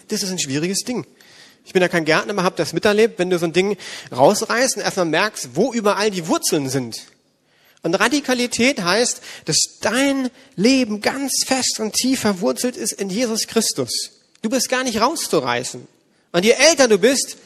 Das 0.09 0.23
ist 0.23 0.31
ein 0.31 0.39
schwieriges 0.39 0.79
Ding. 0.79 1.07
Ich 1.65 1.73
bin 1.73 1.81
ja 1.81 1.87
kein 1.87 2.05
Gärtner, 2.05 2.33
aber 2.33 2.43
habe 2.43 2.55
das 2.55 2.73
miterlebt, 2.73 3.19
wenn 3.19 3.29
du 3.29 3.37
so 3.37 3.45
ein 3.45 3.53
Ding 3.53 3.77
rausreißt 4.11 4.77
und 4.77 4.83
erstmal 4.83 5.05
merkst, 5.05 5.49
wo 5.53 5.73
überall 5.73 6.11
die 6.11 6.27
Wurzeln 6.27 6.69
sind. 6.69 7.03
Und 7.83 7.95
Radikalität 7.95 8.81
heißt, 8.83 9.21
dass 9.45 9.57
dein 9.81 10.29
Leben 10.55 11.01
ganz 11.01 11.43
fest 11.45 11.79
und 11.79 11.93
tief 11.93 12.21
verwurzelt 12.21 12.77
ist 12.77 12.93
in 12.93 13.09
Jesus 13.09 13.47
Christus. 13.47 14.11
Du 14.41 14.49
bist 14.49 14.69
gar 14.69 14.83
nicht 14.83 15.01
rauszureißen. 15.01 15.87
Und 16.31 16.45
je 16.45 16.51
älter 16.51 16.87
du 16.87 16.97
bist, 16.97 17.37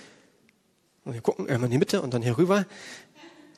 und 1.05 1.13
wir 1.13 1.21
gucken 1.21 1.49
einmal 1.49 1.65
in 1.65 1.71
die 1.71 1.77
Mitte 1.77 2.01
und 2.01 2.13
dann 2.13 2.21
hier 2.21 2.37
rüber, 2.37 2.65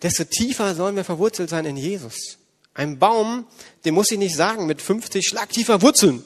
desto 0.01 0.23
tiefer 0.25 0.75
sollen 0.75 0.95
wir 0.95 1.03
verwurzelt 1.03 1.49
sein 1.49 1.65
in 1.65 1.77
Jesus. 1.77 2.37
Ein 2.73 2.99
Baum, 2.99 3.47
dem 3.85 3.95
muss 3.95 4.11
ich 4.11 4.19
nicht 4.19 4.35
sagen, 4.35 4.67
mit 4.67 4.81
50 4.81 5.27
Schlag 5.27 5.49
tiefer 5.49 5.81
Wurzeln. 5.81 6.23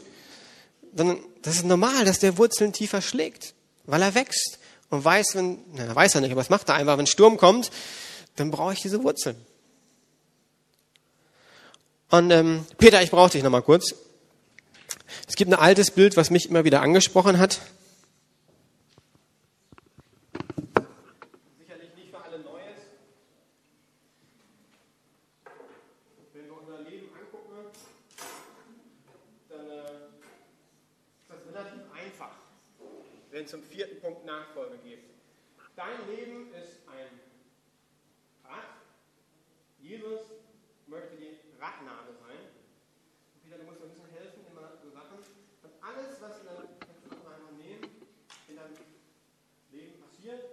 Sondern 0.94 1.20
das 1.44 1.56
ist 1.56 1.66
normal, 1.66 2.04
dass 2.04 2.20
der 2.20 2.38
Wurzeln 2.38 2.74
tiefer 2.74 3.02
schlägt, 3.02 3.54
weil 3.86 4.02
er 4.02 4.16
wächst 4.16 4.60
und 4.90 5.04
weiß, 5.04 5.36
wenn, 5.36 5.60
na, 5.74 5.96
weiß 5.96 6.16
er 6.16 6.22
nicht, 6.22 6.32
aber 6.32 6.42
was 6.42 6.50
macht 6.50 6.70
er 6.70 6.76
einfach, 6.76 6.98
wenn 6.98 7.08
Sturm 7.08 7.38
kommt, 7.38 7.72
dann 8.36 8.52
brauche 8.52 8.74
ich 8.74 8.82
diese 8.82 9.04
Wurzeln. 9.04 9.36
Und 12.10 12.32
ähm, 12.32 12.66
Peter, 12.78 13.02
ich 13.02 13.10
brauche 13.10 13.32
dich 13.32 13.44
nochmal 13.44 13.62
kurz. 13.62 13.96
Es 15.28 15.36
gibt 15.36 15.50
ein 15.50 15.58
altes 15.58 15.92
Bild, 15.92 16.18
was 16.18 16.30
mich 16.30 16.50
immer 16.50 16.66
wieder 16.66 16.82
angesprochen 16.82 17.40
hat. 17.40 17.60
Zum 33.52 33.62
vierten 33.64 34.00
Punkt 34.00 34.24
Nachfolge 34.24 34.78
geht. 34.78 35.04
Dein 35.76 36.08
Leben 36.08 36.54
ist 36.54 36.88
ein 36.88 37.20
Rad. 38.46 38.64
Jesus 39.78 40.22
möchte 40.88 41.18
die 41.18 41.36
Radnadel 41.60 42.16
sein. 42.16 42.48
Peter, 43.44 43.58
du 43.58 43.66
musst 43.66 43.82
mir 43.82 43.88
ein 43.88 43.92
bisschen 43.92 44.10
helfen, 44.12 44.46
immer 44.50 44.72
so 44.82 44.90
Sachen. 44.90 45.18
Und 45.18 45.72
alles, 45.84 46.22
was 46.22 46.40
in 46.40 46.46
deinem, 46.46 47.58
nehmen, 47.58 48.08
in 48.48 48.56
deinem 48.56 48.78
Leben 49.72 50.00
passiert, 50.00 50.46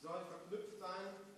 soll 0.00 0.24
verknüpft 0.24 0.78
sein 0.78 1.28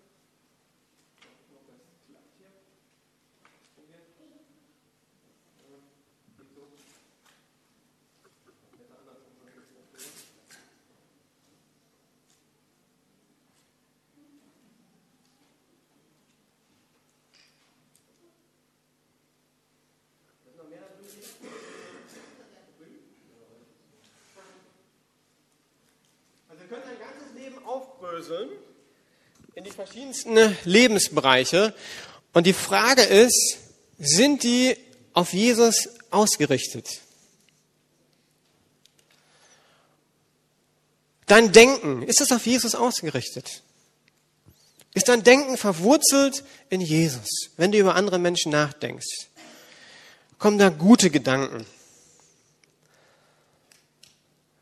können 26.71 26.83
ein 26.85 26.99
ganzes 27.01 27.35
Leben 27.35 27.65
aufbröseln 27.67 28.49
in 29.57 29.65
die 29.65 29.73
verschiedensten 29.73 30.57
Lebensbereiche. 30.65 31.75
Und 32.33 32.47
die 32.47 32.53
Frage 32.53 33.03
ist, 33.03 33.59
sind 33.99 34.45
die 34.45 34.77
auf 35.13 35.33
Jesus 35.33 35.89
ausgerichtet? 36.11 37.01
Dein 41.27 41.51
Denken, 41.53 42.03
ist 42.03 42.21
es 42.21 42.31
auf 42.31 42.47
Jesus 42.47 42.77
ausgerichtet? 42.77 43.63
Ist 44.95 45.09
dein 45.09 45.25
Denken 45.25 45.57
verwurzelt 45.57 46.45
in 46.69 46.81
Jesus, 46.81 47.51
wenn 47.57 47.73
du 47.73 47.79
über 47.79 47.97
andere 47.97 48.21
Menschen 48.21 48.53
nachdenkst? 48.53 49.30
Kommen 50.41 50.59
da 50.59 50.71
gute 50.71 51.11
Gedanken? 51.11 51.67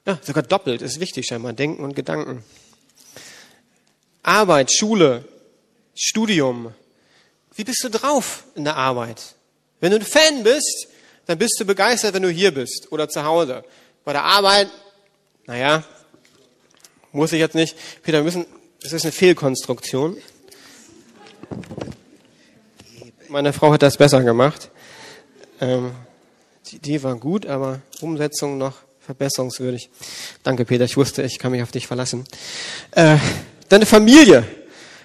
Ja, 0.05 0.19
sogar 0.23 0.43
doppelt 0.43 0.83
ist 0.83 0.99
wichtig 0.99 1.27
scheinbar. 1.27 1.53
Denken 1.53 1.85
und 1.85 1.95
Gedanken. 1.95 2.43
Arbeit, 4.25 4.73
Schule, 4.73 5.25
Studium. 5.95 6.75
Wie 7.55 7.63
bist 7.63 7.85
du 7.85 7.91
drauf 7.91 8.43
in 8.57 8.65
der 8.65 8.77
Arbeit? 8.77 9.37
Wenn 9.79 9.93
du 9.93 9.99
ein 9.99 10.05
Fan 10.05 10.43
bist, 10.43 10.89
dann 11.27 11.39
bist 11.39 11.61
du 11.61 11.65
begeistert, 11.65 12.13
wenn 12.13 12.25
du 12.25 12.31
hier 12.31 12.53
bist 12.53 12.91
oder 12.91 13.09
zu 13.09 13.23
Hause. 13.23 13.65
Bei 14.05 14.13
der 14.13 14.25
Arbeit, 14.25 14.69
naja, 15.47 15.85
muss 17.13 17.33
ich 17.33 17.39
jetzt 17.39 17.55
nicht. 17.55 17.77
Peter, 18.03 18.19
wir 18.19 18.25
müssen, 18.25 18.47
das 18.83 18.93
ist 18.93 19.05
eine 19.05 19.13
Fehlkonstruktion. 19.13 20.17
Meine 23.29 23.53
Frau 23.53 23.73
hat 23.73 23.83
das 23.83 23.97
besser 23.97 24.25
gemacht. 24.25 24.73
Ähm, 25.61 25.93
die 26.71 26.77
Idee 26.77 27.03
war 27.03 27.17
gut, 27.17 27.47
aber 27.47 27.81
Umsetzung 28.01 28.59
noch 28.59 28.75
verbesserungswürdig. 29.01 29.91
Danke, 30.43 30.65
Peter. 30.65 30.85
Ich 30.85 30.97
wusste, 30.97 31.23
ich 31.23 31.39
kann 31.39 31.53
mich 31.53 31.63
auf 31.63 31.73
dich 31.73 31.87
verlassen. 31.87 32.25
Äh, 32.93 33.17
deine 33.69 33.87
Familie, 33.87 34.45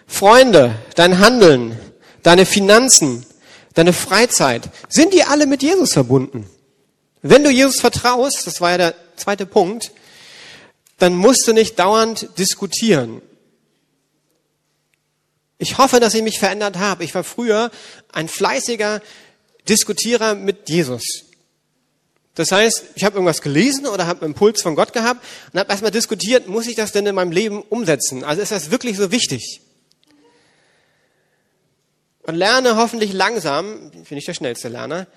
Freunde, 0.08 0.76
dein 0.96 1.20
Handeln, 1.20 1.80
deine 2.22 2.46
Finanzen, 2.46 3.26
deine 3.74 3.94
Freizeit, 3.94 4.70
sind 4.90 5.14
die 5.14 5.24
alle 5.24 5.48
mit 5.48 5.64
Jesus 5.64 5.94
verbunden? 5.94 6.50
Wenn 7.22 7.44
du 7.44 7.50
Jesus 7.50 7.80
vertraust, 7.80 8.46
das 8.46 8.60
war 8.60 8.72
ja 8.72 8.78
der 8.78 8.96
zweite 9.16 9.46
Punkt, 9.46 9.92
dann 10.98 11.16
musst 11.16 11.48
du 11.48 11.54
nicht 11.54 11.80
dauernd 11.80 12.38
diskutieren. 12.38 13.22
Ich 15.58 15.78
hoffe, 15.78 16.02
dass 16.02 16.14
ich 16.14 16.24
mich 16.24 16.40
verändert 16.40 16.78
habe. 16.78 17.06
Ich 17.06 17.16
war 17.16 17.24
früher 17.24 17.72
ein 18.12 18.28
fleißiger 18.28 19.02
Diskutierer 19.70 20.36
mit 20.36 20.70
Jesus. 20.70 21.04
Das 22.36 22.52
heißt, 22.52 22.86
ich 22.96 23.04
habe 23.04 23.16
irgendwas 23.16 23.42
gelesen 23.42 23.86
oder 23.86 24.08
habe 24.08 24.22
einen 24.22 24.32
Impuls 24.32 24.62
von 24.62 24.76
Gott 24.76 24.92
gehabt 24.92 25.24
und 25.52 25.60
habe 25.60 25.70
erstmal 25.70 25.92
diskutiert, 25.92 26.48
muss 26.48 26.68
ich 26.68 26.76
das 26.76 26.92
denn 26.92 27.06
in 27.06 27.16
meinem 27.16 27.32
Leben 27.32 27.62
umsetzen? 27.62 28.24
Also 28.24 28.42
ist 28.42 28.52
das 28.52 28.72
wirklich 28.72 28.98
so 28.98 29.12
wichtig? 29.12 29.62
Und 32.24 32.36
lerne 32.36 32.78
hoffentlich 32.78 33.14
langsam, 33.14 33.92
bin 33.92 34.18
ich 34.18 34.26
der 34.26 34.34
schnellste 34.34 34.70
Lerner, 34.70 35.08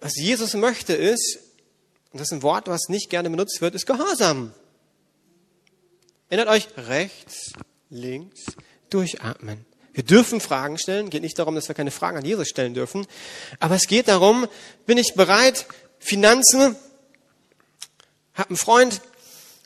was 0.00 0.16
Jesus 0.16 0.54
möchte 0.54 0.92
ist, 0.92 1.38
und 2.12 2.20
das 2.20 2.28
ist 2.28 2.32
ein 2.32 2.42
Wort, 2.42 2.68
was 2.68 2.88
nicht 2.88 3.10
gerne 3.10 3.28
benutzt 3.28 3.60
wird, 3.60 3.74
ist 3.74 3.86
Gehorsam. 3.86 4.52
Erinnert 6.28 6.48
euch, 6.48 6.68
rechts, 6.76 7.52
links, 7.90 8.44
durchatmen. 8.90 9.64
Wir 9.96 10.04
dürfen 10.04 10.42
Fragen 10.42 10.76
stellen, 10.76 11.08
geht 11.08 11.22
nicht 11.22 11.38
darum, 11.38 11.54
dass 11.54 11.68
wir 11.68 11.74
keine 11.74 11.90
Fragen 11.90 12.18
an 12.18 12.24
Jesus 12.26 12.48
stellen 12.48 12.74
dürfen, 12.74 13.06
aber 13.60 13.76
es 13.76 13.86
geht 13.86 14.08
darum, 14.08 14.46
bin 14.84 14.98
ich 14.98 15.14
bereit, 15.14 15.64
Finanzen, 15.98 16.76
hab 18.34 18.48
einen 18.48 18.58
Freund, 18.58 19.00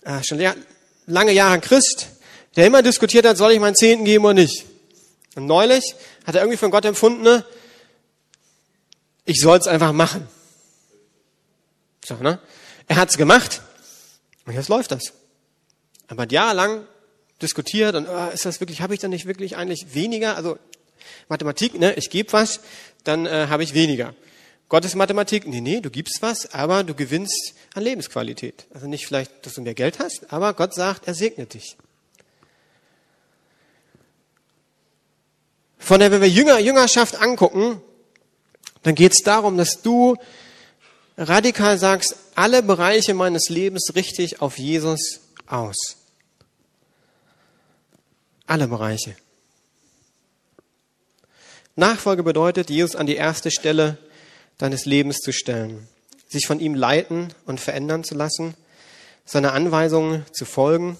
äh, 0.04 0.22
schon 0.22 0.40
lange 1.06 1.32
Jahre 1.32 1.58
Christ, 1.58 2.10
der 2.54 2.68
immer 2.68 2.80
diskutiert 2.80 3.26
hat, 3.26 3.38
soll 3.38 3.50
ich 3.50 3.58
meinen 3.58 3.74
Zehnten 3.74 4.04
geben 4.04 4.24
oder 4.24 4.34
nicht. 4.34 4.66
Und 5.34 5.46
neulich 5.46 5.96
hat 6.24 6.36
er 6.36 6.42
irgendwie 6.42 6.58
von 6.58 6.70
Gott 6.70 6.84
empfunden, 6.84 7.22
ne, 7.22 7.44
ich 9.24 9.40
soll 9.40 9.58
es 9.58 9.66
einfach 9.66 9.90
machen. 9.90 10.28
So, 12.04 12.14
ne? 12.14 12.38
Er 12.86 12.94
hat's 12.94 13.16
gemacht 13.16 13.62
und 14.46 14.52
jetzt 14.52 14.68
läuft 14.68 14.92
das. 14.92 15.12
Aber 16.06 16.28
jahrelang 16.30 16.86
diskutiert 17.42 17.94
und 17.94 18.08
oh, 18.08 18.28
ist 18.32 18.44
das 18.44 18.60
wirklich, 18.60 18.80
habe 18.80 18.94
ich 18.94 19.00
dann 19.00 19.10
nicht 19.10 19.26
wirklich 19.26 19.56
eigentlich 19.56 19.94
weniger? 19.94 20.36
Also 20.36 20.58
Mathematik, 21.28 21.78
ne, 21.78 21.94
ich 21.94 22.10
gebe 22.10 22.32
was, 22.32 22.60
dann 23.04 23.26
äh, 23.26 23.46
habe 23.48 23.62
ich 23.62 23.74
weniger. 23.74 24.14
Gottes 24.68 24.94
Mathematik, 24.94 25.48
nee, 25.48 25.60
nee, 25.60 25.80
du 25.80 25.90
gibst 25.90 26.22
was, 26.22 26.54
aber 26.54 26.84
du 26.84 26.94
gewinnst 26.94 27.54
an 27.74 27.82
Lebensqualität. 27.82 28.66
Also 28.72 28.86
nicht 28.86 29.06
vielleicht, 29.06 29.44
dass 29.44 29.54
du 29.54 29.62
mehr 29.62 29.74
Geld 29.74 29.98
hast, 29.98 30.32
aber 30.32 30.54
Gott 30.54 30.74
sagt, 30.74 31.08
er 31.08 31.14
segnet 31.14 31.54
dich. 31.54 31.76
Von 35.78 35.98
der, 35.98 36.12
wenn 36.12 36.20
wir 36.20 36.28
Jünger, 36.28 36.60
Jüngerschaft 36.60 37.20
angucken, 37.20 37.80
dann 38.82 38.94
geht 38.94 39.12
es 39.12 39.22
darum, 39.22 39.56
dass 39.56 39.82
du 39.82 40.16
radikal 41.16 41.78
sagst, 41.78 42.16
alle 42.34 42.62
Bereiche 42.62 43.14
meines 43.14 43.48
Lebens 43.48 43.94
richtig 43.94 44.40
auf 44.40 44.58
Jesus 44.58 45.20
aus. 45.46 45.96
Alle 48.50 48.66
Bereiche. 48.66 49.14
Nachfolge 51.76 52.24
bedeutet, 52.24 52.68
Jesus 52.68 52.96
an 52.96 53.06
die 53.06 53.14
erste 53.14 53.52
Stelle 53.52 53.96
deines 54.58 54.86
Lebens 54.86 55.18
zu 55.18 55.32
stellen, 55.32 55.86
sich 56.28 56.48
von 56.48 56.58
ihm 56.58 56.74
leiten 56.74 57.32
und 57.46 57.60
verändern 57.60 58.02
zu 58.02 58.16
lassen, 58.16 58.54
seine 59.24 59.52
Anweisungen 59.52 60.26
zu 60.32 60.46
folgen, 60.46 60.98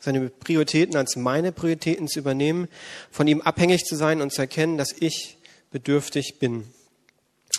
seine 0.00 0.30
Prioritäten 0.30 0.96
als 0.96 1.14
meine 1.16 1.52
Prioritäten 1.52 2.08
zu 2.08 2.20
übernehmen, 2.20 2.68
von 3.10 3.28
ihm 3.28 3.42
abhängig 3.42 3.84
zu 3.84 3.94
sein 3.94 4.22
und 4.22 4.32
zu 4.32 4.40
erkennen, 4.40 4.78
dass 4.78 4.94
ich 4.98 5.36
bedürftig 5.70 6.38
bin. 6.38 6.72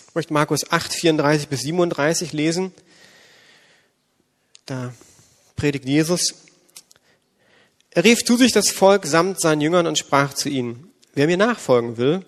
Ich 0.08 0.14
möchte 0.16 0.32
Markus 0.32 0.72
8, 0.72 0.92
34 0.92 1.46
bis 1.46 1.60
37 1.60 2.32
lesen. 2.32 2.72
Da 4.66 4.92
predigt 5.54 5.84
Jesus. 5.84 6.47
Er 7.98 8.04
rief 8.04 8.24
zu 8.24 8.36
sich 8.36 8.52
das 8.52 8.70
Volk 8.70 9.06
samt 9.06 9.40
seinen 9.40 9.60
Jüngern 9.60 9.88
und 9.88 9.98
sprach 9.98 10.32
zu 10.32 10.48
ihnen, 10.48 10.88
wer 11.14 11.26
mir 11.26 11.36
nachfolgen 11.36 11.96
will, 11.96 12.24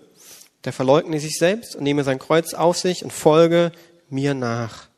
der 0.65 0.73
verleugne 0.73 1.17
sich 1.17 1.37
selbst 1.37 1.77
und 1.77 1.83
nehme 1.83 2.03
sein 2.03 2.19
Kreuz 2.19 2.53
auf 2.53 2.77
sich 2.77 3.05
und 3.05 3.13
folge 3.13 3.71
mir 4.09 4.33
nach. 4.33 4.89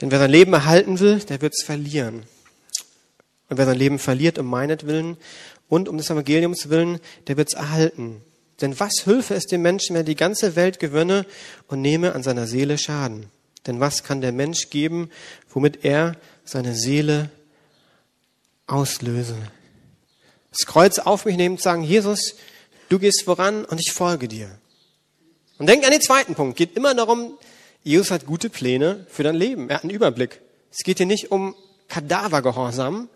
Denn 0.00 0.10
wer 0.10 0.20
sein 0.20 0.30
Leben 0.30 0.54
erhalten 0.54 1.00
will, 1.00 1.18
der 1.18 1.42
wird 1.42 1.52
es 1.52 1.62
verlieren. 1.62 2.22
Und 3.50 3.58
wer 3.58 3.66
sein 3.66 3.76
Leben 3.76 3.98
verliert 3.98 4.38
um 4.38 4.46
meinetwillen 4.46 5.18
und 5.68 5.90
um 5.90 5.98
des 5.98 6.08
Evangeliums 6.08 6.70
willen, 6.70 6.98
der 7.26 7.36
wird 7.36 7.48
es 7.48 7.54
erhalten. 7.54 8.22
Denn 8.62 8.80
was 8.80 9.04
hülfe 9.04 9.34
es 9.34 9.44
dem 9.44 9.60
Menschen, 9.60 9.92
wenn 9.92 10.00
er 10.00 10.04
die 10.04 10.16
ganze 10.16 10.56
Welt 10.56 10.80
gewönne 10.80 11.26
und 11.66 11.82
nehme 11.82 12.14
an 12.14 12.22
seiner 12.22 12.46
Seele 12.46 12.78
Schaden? 12.78 13.26
Denn 13.66 13.80
was 13.80 14.02
kann 14.02 14.22
der 14.22 14.32
Mensch 14.32 14.70
geben, 14.70 15.10
womit 15.50 15.84
er 15.84 16.16
seine 16.46 16.74
Seele 16.74 17.28
auslöse? 18.66 19.36
Das 20.50 20.66
Kreuz 20.66 20.98
auf 20.98 21.24
mich 21.24 21.36
nehmen 21.36 21.56
und 21.56 21.62
sagen, 21.62 21.82
Jesus, 21.82 22.34
du 22.88 22.98
gehst 22.98 23.22
voran 23.24 23.64
und 23.64 23.80
ich 23.80 23.92
folge 23.92 24.28
dir. 24.28 24.58
Und 25.58 25.66
denk 25.66 25.84
an 25.84 25.90
den 25.90 26.00
zweiten 26.00 26.34
Punkt. 26.34 26.56
Geht 26.56 26.76
immer 26.76 26.94
darum, 26.94 27.38
Jesus 27.82 28.10
hat 28.10 28.26
gute 28.26 28.50
Pläne 28.50 29.06
für 29.10 29.22
dein 29.22 29.34
Leben. 29.34 29.68
Er 29.68 29.76
hat 29.76 29.84
einen 29.84 29.92
Überblick. 29.92 30.40
Es 30.70 30.78
geht 30.78 30.98
hier 30.98 31.06
nicht 31.06 31.30
um 31.30 31.54
Kadavergehorsam, 31.88 33.08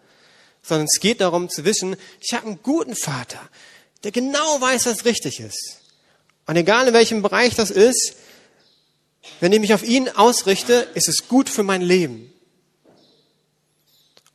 sondern 0.62 0.86
es 0.92 1.00
geht 1.00 1.20
darum 1.20 1.48
zu 1.48 1.64
wissen, 1.64 1.96
ich 2.20 2.32
habe 2.32 2.46
einen 2.46 2.62
guten 2.62 2.96
Vater, 2.96 3.40
der 4.04 4.12
genau 4.12 4.60
weiß, 4.60 4.86
was 4.86 5.04
richtig 5.04 5.40
ist. 5.40 5.80
Und 6.46 6.56
egal 6.56 6.88
in 6.88 6.94
welchem 6.94 7.22
Bereich 7.22 7.54
das 7.54 7.70
ist, 7.70 8.14
wenn 9.40 9.52
ich 9.52 9.60
mich 9.60 9.74
auf 9.74 9.84
ihn 9.84 10.08
ausrichte, 10.08 10.88
ist 10.94 11.08
es 11.08 11.28
gut 11.28 11.48
für 11.48 11.62
mein 11.62 11.82
Leben. 11.82 12.31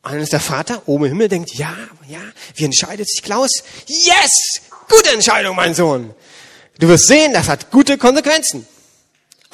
Und 0.08 0.14
dann 0.14 0.22
ist 0.22 0.32
der 0.32 0.40
Vater 0.40 0.88
oben 0.88 1.04
im 1.04 1.10
Himmel, 1.10 1.28
denkt, 1.28 1.52
ja, 1.52 1.76
ja, 2.08 2.22
wie 2.54 2.64
entscheidet 2.64 3.06
sich 3.06 3.22
Klaus? 3.22 3.62
Yes! 3.84 4.62
Gute 4.88 5.10
Entscheidung, 5.10 5.54
mein 5.54 5.74
Sohn. 5.74 6.14
Du 6.78 6.88
wirst 6.88 7.08
sehen, 7.08 7.34
das 7.34 7.46
hat 7.46 7.70
gute 7.70 7.98
Konsequenzen. 7.98 8.66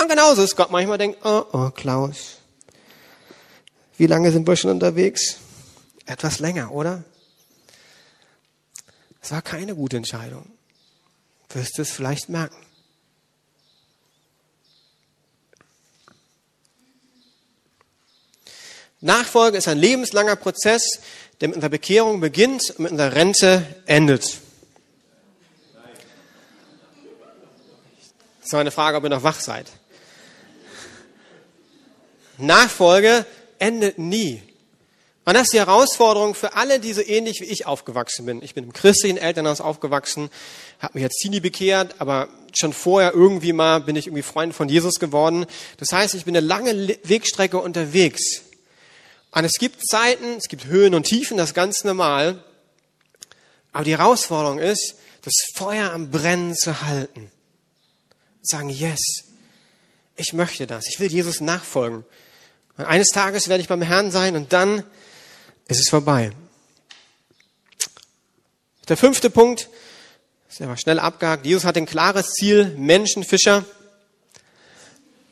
Und 0.01 0.09
genauso 0.09 0.45
ist 0.45 0.55
Gott 0.55 0.71
manchmal 0.71 0.97
denkt, 0.97 1.19
oh, 1.25 1.43
oh, 1.53 1.71
Klaus. 1.71 2.37
Wie 3.97 4.07
lange 4.07 4.31
sind 4.31 4.47
wir 4.47 4.55
schon 4.55 4.71
unterwegs? 4.71 5.39
Etwas 6.07 6.39
länger, 6.39 6.71
oder? 6.71 7.03
Es 9.21 9.33
war 9.33 9.43
keine 9.43 9.75
gute 9.75 9.97
Entscheidung. 9.97 10.53
Wirst 11.49 11.79
du 11.79 11.83
es 11.83 11.91
vielleicht 11.91 12.29
merken. 12.29 12.65
Nachfolge 19.05 19.59
ist 19.59 19.69
ein 19.69 19.77
lebenslanger 19.77 20.35
Prozess, 20.35 20.99
der 21.43 21.49
mit 21.49 21.57
unserer 21.57 21.69
Bekehrung 21.69 22.21
beginnt 22.21 22.71
und 22.71 22.81
mit 22.81 22.93
unserer 22.93 23.15
Rente 23.15 23.67
endet. 23.85 24.39
Das 28.41 28.47
ist 28.47 28.55
eine 28.55 28.71
Frage, 28.71 28.97
ob 28.97 29.05
ihr 29.05 29.11
noch 29.11 29.23
wach 29.23 29.41
seid. 29.41 29.67
Nachfolge 32.39 33.27
endet 33.59 33.99
nie. 33.99 34.43
Und 35.27 35.35
das 35.35 35.45
ist 35.45 35.53
die 35.53 35.59
Herausforderung 35.59 36.35
für 36.35 36.55
alle, 36.55 36.81
die 36.81 36.95
so 36.95 37.03
ähnlich 37.03 37.43
wie 37.43 37.47
ich 37.47 37.67
aufgewachsen 37.67 38.25
bin. 38.25 38.43
Ich 38.43 38.55
bin 38.55 38.65
im 38.65 38.73
christlichen 38.73 39.19
Elternhaus 39.19 39.61
aufgewachsen, 39.61 40.31
habe 40.79 40.95
mich 40.95 41.05
als 41.05 41.17
Teenie 41.17 41.41
bekehrt, 41.41 41.97
aber 41.99 42.29
schon 42.55 42.73
vorher 42.73 43.13
irgendwie 43.13 43.53
mal 43.53 43.81
bin 43.81 43.97
ich 43.97 44.07
irgendwie 44.07 44.23
Freund 44.23 44.55
von 44.55 44.71
Jesus 44.71 44.99
geworden. 44.99 45.45
Das 45.77 45.93
heißt, 45.93 46.15
ich 46.15 46.25
bin 46.25 46.35
eine 46.35 46.47
lange 46.47 46.97
Wegstrecke 47.03 47.59
unterwegs. 47.59 48.45
Und 49.35 49.45
es 49.45 49.55
gibt 49.55 49.85
Zeiten, 49.85 50.37
es 50.37 50.49
gibt 50.49 50.67
Höhen 50.67 50.95
und 50.95 51.05
Tiefen, 51.05 51.37
das 51.37 51.51
ist 51.51 51.55
ganz 51.55 51.83
normal. 51.83 52.45
Aber 53.73 53.83
die 53.83 53.97
Herausforderung 53.97 54.61
ist, 54.61 54.95
das 55.23 55.35
Feuer 55.55 55.91
am 55.91 56.11
Brennen 56.11 56.55
zu 56.55 56.83
halten. 56.83 57.31
Sagen, 58.43 58.69
yes, 58.69 59.01
ich 60.17 60.33
möchte 60.35 60.69
das. 60.69 60.87
Ich 60.87 61.01
will 61.01 61.11
Jesus 61.11 61.41
nachfolgen. 61.41 62.05
Und 62.77 62.85
eines 62.85 63.09
Tages 63.09 63.49
werde 63.49 63.61
ich 63.61 63.69
beim 63.69 63.83
Herrn 63.83 64.13
sein 64.13 64.37
und 64.37 64.53
dann 64.53 64.85
ist 65.67 65.81
es 65.81 65.89
vorbei. 65.89 66.31
Der 68.89 68.97
fünfte 68.97 69.31
Punkt, 69.31 69.69
ist 70.49 70.63
aber 70.63 70.77
schnell 70.77 71.01
abgehakt. 71.01 71.45
Jesus 71.45 71.65
hat 71.65 71.77
ein 71.77 71.87
klares 71.87 72.31
Ziel, 72.35 72.67
Menschenfischer. 72.77 73.65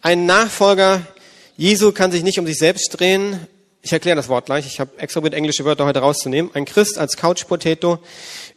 Ein 0.01 0.27
Nachfolger 0.27 1.07
Jesu 1.57 1.93
kann 1.93 2.11
sich 2.11 2.23
nicht 2.23 2.38
um 2.38 2.47
sich 2.47 2.59
selbst 2.59 2.99
drehen, 2.99 3.47
ich 3.83 3.92
erkläre 3.92 4.16
das 4.16 4.29
Wort 4.29 4.47
gleich. 4.47 4.64
Ich 4.66 4.79
habe 4.79 4.97
extra 4.99 5.21
mit 5.21 5.35
englische 5.35 5.64
Wörter 5.64 5.85
heute 5.85 5.99
rauszunehmen. 5.99 6.53
Ein 6.55 6.64
Christ 6.64 6.99
als 6.99 7.16
Couch 7.16 7.47
Potato 7.49 7.99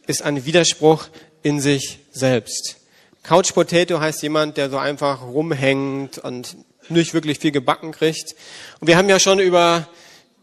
ist 0.05 0.21
ein 0.21 0.45
Widerspruch 0.45 1.07
in 1.41 1.59
sich 1.59 1.99
selbst. 2.11 2.77
Couch 3.23 3.53
Potato 3.55 3.99
heißt 3.99 4.21
jemand, 4.21 4.55
der 4.57 4.69
so 4.69 4.77
einfach 4.77 5.23
rumhängt 5.23 6.19
und 6.19 6.55
nicht 6.89 7.15
wirklich 7.15 7.39
viel 7.39 7.51
gebacken 7.51 7.91
kriegt. 7.91 8.35
Und 8.79 8.87
wir 8.87 8.97
haben 8.97 9.09
ja 9.09 9.19
schon 9.19 9.39
über 9.39 9.87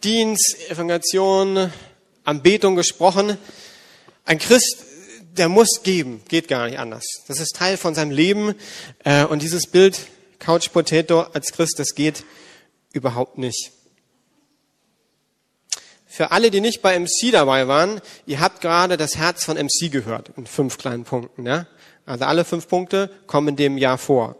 Dienst, 0.03 0.57
Evangelisation, 0.68 1.73
Anbetung 2.25 2.75
gesprochen. 2.75 3.38
Ein 4.25 4.40
Christ, 4.40 4.79
der 5.37 5.49
muss 5.49 5.85
geben, 5.85 6.23
geht 6.29 6.49
gar 6.49 6.66
nicht 6.66 6.81
anders. 6.81 7.07
Das 7.29 7.38
ist 7.38 7.55
Teil 7.55 7.77
von 7.77 7.95
seinem 7.95 8.11
Leben. 8.11 8.57
Äh, 9.05 9.27
und 9.27 9.42
dieses 9.42 9.68
Bild 9.68 10.01
Couch 10.40 10.73
Potato 10.73 11.21
als 11.21 11.53
Christ, 11.53 11.79
das 11.79 11.95
geht 11.95 12.25
überhaupt 12.92 13.38
nicht. 13.38 13.71
Für 16.12 16.31
alle, 16.31 16.51
die 16.51 16.61
nicht 16.61 16.83
bei 16.83 16.98
MC 16.98 17.33
dabei 17.33 17.68
waren, 17.68 18.03
ihr 18.27 18.40
habt 18.40 18.61
gerade 18.61 18.98
das 18.98 19.16
Herz 19.16 19.46
von 19.46 19.57
MC 19.57 19.90
gehört 19.90 20.29
in 20.37 20.46
fünf 20.46 20.77
kleinen 20.77 21.05
Punkten. 21.05 21.46
Ja? 21.46 21.66
Also 22.05 22.27
alle 22.27 22.44
fünf 22.44 22.68
Punkte 22.68 23.09
kommen 23.27 23.48
in 23.48 23.57
dem 23.57 23.79
Jahr 23.79 23.96
vor. 23.96 24.37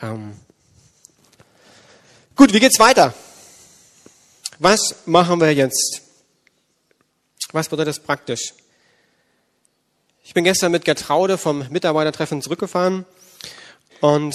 Ähm 0.00 0.34
Gut, 2.36 2.54
wie 2.54 2.60
geht's 2.60 2.78
weiter? 2.80 3.12
Was 4.60 4.94
machen 5.04 5.42
wir 5.42 5.52
jetzt? 5.52 6.00
Was 7.52 7.68
bedeutet 7.68 7.88
das 7.88 8.00
praktisch? 8.00 8.54
Ich 10.24 10.32
bin 10.32 10.44
gestern 10.44 10.72
mit 10.72 10.86
Gertraude 10.86 11.36
vom 11.36 11.68
Mitarbeitertreffen 11.68 12.40
zurückgefahren 12.40 13.04
und 14.00 14.34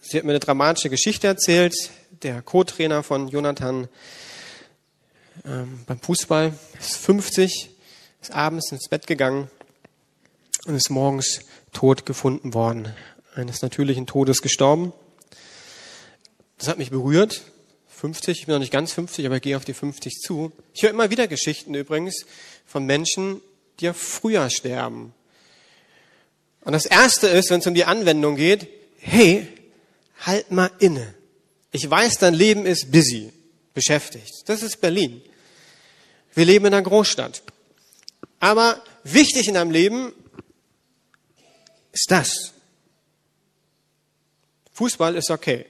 sie 0.00 0.16
hat 0.16 0.24
mir 0.24 0.32
eine 0.32 0.40
dramatische 0.40 0.88
Geschichte 0.88 1.26
erzählt. 1.26 1.74
Der 2.22 2.40
Co-Trainer 2.40 3.02
von 3.02 3.28
Jonathan 3.28 3.88
ähm, 5.44 5.80
beim 5.86 6.00
Fußball 6.00 6.52
ist 6.78 6.96
50, 6.96 7.70
ist 8.20 8.32
abends 8.32 8.72
ins 8.72 8.88
Bett 8.88 9.06
gegangen 9.06 9.50
und 10.66 10.74
ist 10.74 10.90
morgens 10.90 11.40
tot 11.72 12.06
gefunden 12.06 12.54
worden. 12.54 12.94
Eines 13.34 13.62
natürlichen 13.62 14.06
Todes 14.06 14.42
gestorben. 14.42 14.92
Das 16.58 16.68
hat 16.68 16.78
mich 16.78 16.90
berührt. 16.90 17.42
50, 17.88 18.40
ich 18.40 18.46
bin 18.46 18.54
noch 18.54 18.60
nicht 18.60 18.72
ganz 18.72 18.92
50, 18.92 19.26
aber 19.26 19.36
ich 19.36 19.42
gehe 19.42 19.56
auf 19.56 19.64
die 19.64 19.74
50 19.74 20.20
zu. 20.20 20.52
Ich 20.72 20.82
höre 20.82 20.90
immer 20.90 21.10
wieder 21.10 21.26
Geschichten 21.26 21.74
übrigens 21.74 22.26
von 22.64 22.84
Menschen, 22.84 23.40
die 23.80 23.86
ja 23.86 23.92
früher 23.92 24.50
sterben. 24.50 25.14
Und 26.60 26.72
das 26.72 26.86
erste 26.86 27.28
ist, 27.28 27.50
wenn 27.50 27.60
es 27.60 27.66
um 27.66 27.74
die 27.74 27.84
Anwendung 27.84 28.36
geht, 28.36 28.68
hey, 28.98 29.48
halt 30.20 30.50
mal 30.50 30.70
inne. 30.78 31.14
Ich 31.70 31.88
weiß, 31.88 32.18
dein 32.18 32.34
Leben 32.34 32.66
ist 32.66 32.90
busy, 32.92 33.32
beschäftigt. 33.74 34.32
Das 34.46 34.62
ist 34.62 34.80
Berlin. 34.80 35.22
Wir 36.38 36.44
leben 36.44 36.66
in 36.66 36.74
einer 36.74 36.84
Großstadt. 36.84 37.42
Aber 38.38 38.80
wichtig 39.02 39.48
in 39.48 39.54
deinem 39.54 39.72
Leben 39.72 40.12
ist 41.90 42.12
das. 42.12 42.52
Fußball 44.72 45.16
ist 45.16 45.32
okay. 45.32 45.66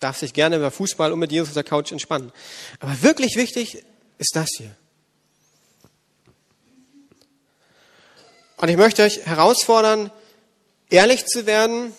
Darf 0.00 0.18
sich 0.18 0.32
gerne 0.32 0.56
über 0.56 0.72
Fußball 0.72 1.12
und 1.12 1.20
mit 1.20 1.30
Jesus 1.30 1.50
auf 1.50 1.54
der 1.54 1.62
Couch 1.62 1.92
entspannen. 1.92 2.32
Aber 2.80 3.02
wirklich 3.02 3.36
wichtig 3.36 3.84
ist 4.18 4.34
das 4.34 4.48
hier. 4.56 4.74
Und 8.56 8.70
ich 8.70 8.76
möchte 8.76 9.04
euch 9.04 9.26
herausfordern, 9.26 10.10
ehrlich 10.90 11.24
zu 11.26 11.46
werden 11.46 11.92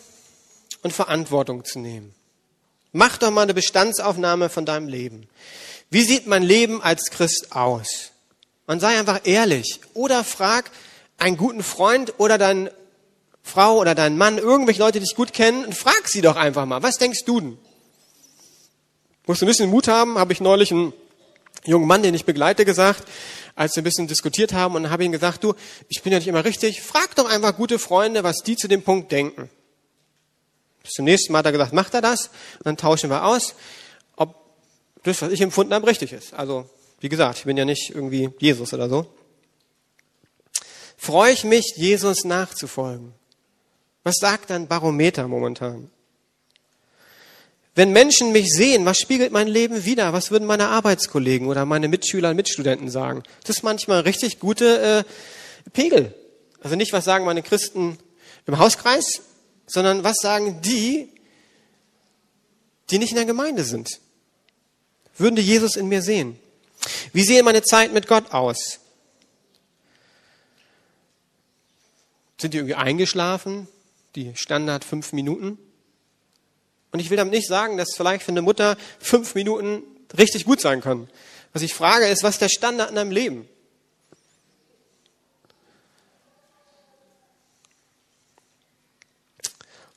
und 0.81 0.91
Verantwortung 0.91 1.63
zu 1.63 1.79
nehmen. 1.79 2.13
Mach 2.91 3.17
doch 3.19 3.31
mal 3.31 3.43
eine 3.43 3.53
Bestandsaufnahme 3.53 4.49
von 4.49 4.65
deinem 4.65 4.89
Leben. 4.89 5.29
Wie 5.89 6.03
sieht 6.03 6.27
mein 6.27 6.43
Leben 6.43 6.81
als 6.81 7.09
Christ 7.09 7.55
aus? 7.55 8.11
Und 8.67 8.79
sei 8.79 8.99
einfach 8.99 9.21
ehrlich. 9.23 9.79
Oder 9.93 10.23
frag 10.23 10.69
einen 11.17 11.37
guten 11.37 11.63
Freund 11.63 12.13
oder 12.17 12.37
deine 12.37 12.71
Frau 13.41 13.77
oder 13.77 13.95
deinen 13.95 14.17
Mann, 14.17 14.37
irgendwelche 14.37 14.79
Leute, 14.79 14.99
die 14.99 15.05
dich 15.05 15.15
gut 15.15 15.33
kennen, 15.33 15.65
und 15.65 15.75
frag 15.75 16.07
sie 16.07 16.21
doch 16.21 16.35
einfach 16.35 16.65
mal, 16.65 16.83
was 16.83 16.97
denkst 16.97 17.25
du 17.25 17.39
denn? 17.39 17.57
Musst 19.25 19.41
du 19.41 19.45
ein 19.45 19.49
bisschen 19.49 19.69
Mut 19.69 19.87
haben, 19.87 20.17
habe 20.17 20.33
ich 20.33 20.41
neulich 20.41 20.71
einen 20.71 20.93
jungen 21.65 21.87
Mann, 21.87 22.03
den 22.03 22.13
ich 22.13 22.25
begleite, 22.25 22.65
gesagt, 22.65 23.07
als 23.55 23.75
wir 23.75 23.81
ein 23.81 23.83
bisschen 23.83 24.07
diskutiert 24.07 24.53
haben 24.53 24.75
und 24.75 24.89
habe 24.89 25.03
ihm 25.03 25.11
gesagt, 25.11 25.43
du, 25.43 25.53
ich 25.87 26.01
bin 26.01 26.13
ja 26.13 26.19
nicht 26.19 26.27
immer 26.27 26.45
richtig, 26.45 26.81
frag 26.81 27.15
doch 27.15 27.29
einfach 27.29 27.55
gute 27.55 27.79
Freunde, 27.79 28.23
was 28.23 28.37
die 28.37 28.55
zu 28.55 28.67
dem 28.67 28.83
Punkt 28.83 29.11
denken. 29.11 29.49
Bis 30.83 30.93
zum 30.93 31.05
nächsten 31.05 31.33
Mal 31.33 31.39
hat 31.39 31.45
er 31.45 31.51
gesagt, 31.51 31.73
macht 31.73 31.93
er 31.93 32.01
das? 32.01 32.27
Und 32.57 32.65
dann 32.65 32.77
tauschen 32.77 33.09
wir 33.09 33.25
aus, 33.25 33.55
das, 35.03 35.21
was 35.21 35.31
ich 35.31 35.41
empfunden 35.41 35.73
habe, 35.73 35.87
richtig 35.87 36.13
ist. 36.13 36.33
Also, 36.33 36.69
wie 36.99 37.09
gesagt, 37.09 37.39
ich 37.39 37.45
bin 37.45 37.57
ja 37.57 37.65
nicht 37.65 37.91
irgendwie 37.91 38.29
Jesus 38.39 38.73
oder 38.73 38.89
so. 38.89 39.07
Freue 40.97 41.31
ich 41.31 41.43
mich, 41.45 41.73
Jesus 41.77 42.25
nachzufolgen? 42.25 43.13
Was 44.03 44.15
sagt 44.19 44.51
ein 44.51 44.67
Barometer 44.67 45.27
momentan? 45.27 45.89
Wenn 47.75 47.93
Menschen 47.93 48.33
mich 48.33 48.51
sehen, 48.53 48.85
was 48.85 48.99
spiegelt 48.99 49.31
mein 49.31 49.47
Leben 49.47 49.85
wider? 49.85 50.11
Was 50.11 50.31
würden 50.31 50.45
meine 50.45 50.67
Arbeitskollegen 50.67 51.47
oder 51.47 51.65
meine 51.65 51.87
Mitschüler 51.87 52.31
und 52.31 52.35
Mitstudenten 52.35 52.89
sagen? 52.89 53.23
Das 53.45 53.57
ist 53.57 53.63
manchmal 53.63 54.01
richtig 54.01 54.39
gute 54.39 55.05
äh, 55.05 55.69
Pegel. 55.71 56.13
Also 56.61 56.75
nicht, 56.75 56.91
was 56.91 57.05
sagen 57.05 57.23
meine 57.23 57.43
Christen 57.43 57.97
im 58.45 58.59
Hauskreis, 58.59 59.21
sondern 59.65 60.03
was 60.03 60.17
sagen 60.17 60.59
die, 60.61 61.09
die 62.89 62.99
nicht 62.99 63.11
in 63.11 63.17
der 63.17 63.25
Gemeinde 63.25 63.63
sind? 63.63 64.01
Würden 65.19 65.35
die 65.35 65.41
Jesus 65.43 65.75
in 65.75 65.87
mir 65.87 66.01
sehen? 66.01 66.39
Wie 67.11 67.23
sehen 67.23 67.45
meine 67.45 67.61
Zeit 67.61 67.91
mit 67.91 68.07
Gott 68.07 68.31
aus? 68.31 68.79
Sind 72.39 72.53
die 72.53 72.57
irgendwie 72.57 72.75
eingeschlafen? 72.75 73.67
Die 74.15 74.33
Standard 74.35 74.85
fünf 74.85 75.11
Minuten? 75.11 75.59
Und 76.91 76.99
ich 76.99 77.09
will 77.09 77.17
damit 77.17 77.33
nicht 77.33 77.47
sagen, 77.47 77.77
dass 77.77 77.95
vielleicht 77.95 78.23
für 78.23 78.31
eine 78.31 78.41
Mutter 78.41 78.77
fünf 78.99 79.35
Minuten 79.35 79.83
richtig 80.17 80.45
gut 80.45 80.61
sein 80.61 80.81
können. 80.81 81.09
Was 81.51 81.61
ich 81.61 81.73
frage 81.73 82.07
ist, 82.07 82.23
was 82.23 82.35
ist 82.35 82.41
der 82.41 82.49
Standard 82.49 82.89
in 82.89 82.95
deinem 82.95 83.11
Leben? 83.11 83.47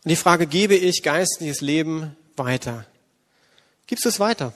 Und 0.04 0.08
die 0.08 0.16
Frage, 0.16 0.48
gebe 0.48 0.74
ich 0.74 1.04
geistliches 1.04 1.60
Leben 1.60 2.16
weiter? 2.36 2.86
Gibst 3.86 4.04
du 4.04 4.08
es 4.08 4.18
weiter? 4.18 4.52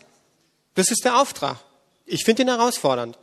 Das 0.76 0.90
ist 0.90 1.04
der 1.04 1.18
Auftrag. 1.18 1.58
Ich 2.04 2.24
finde 2.24 2.42
ihn 2.42 2.48
herausfordernd. 2.48 3.18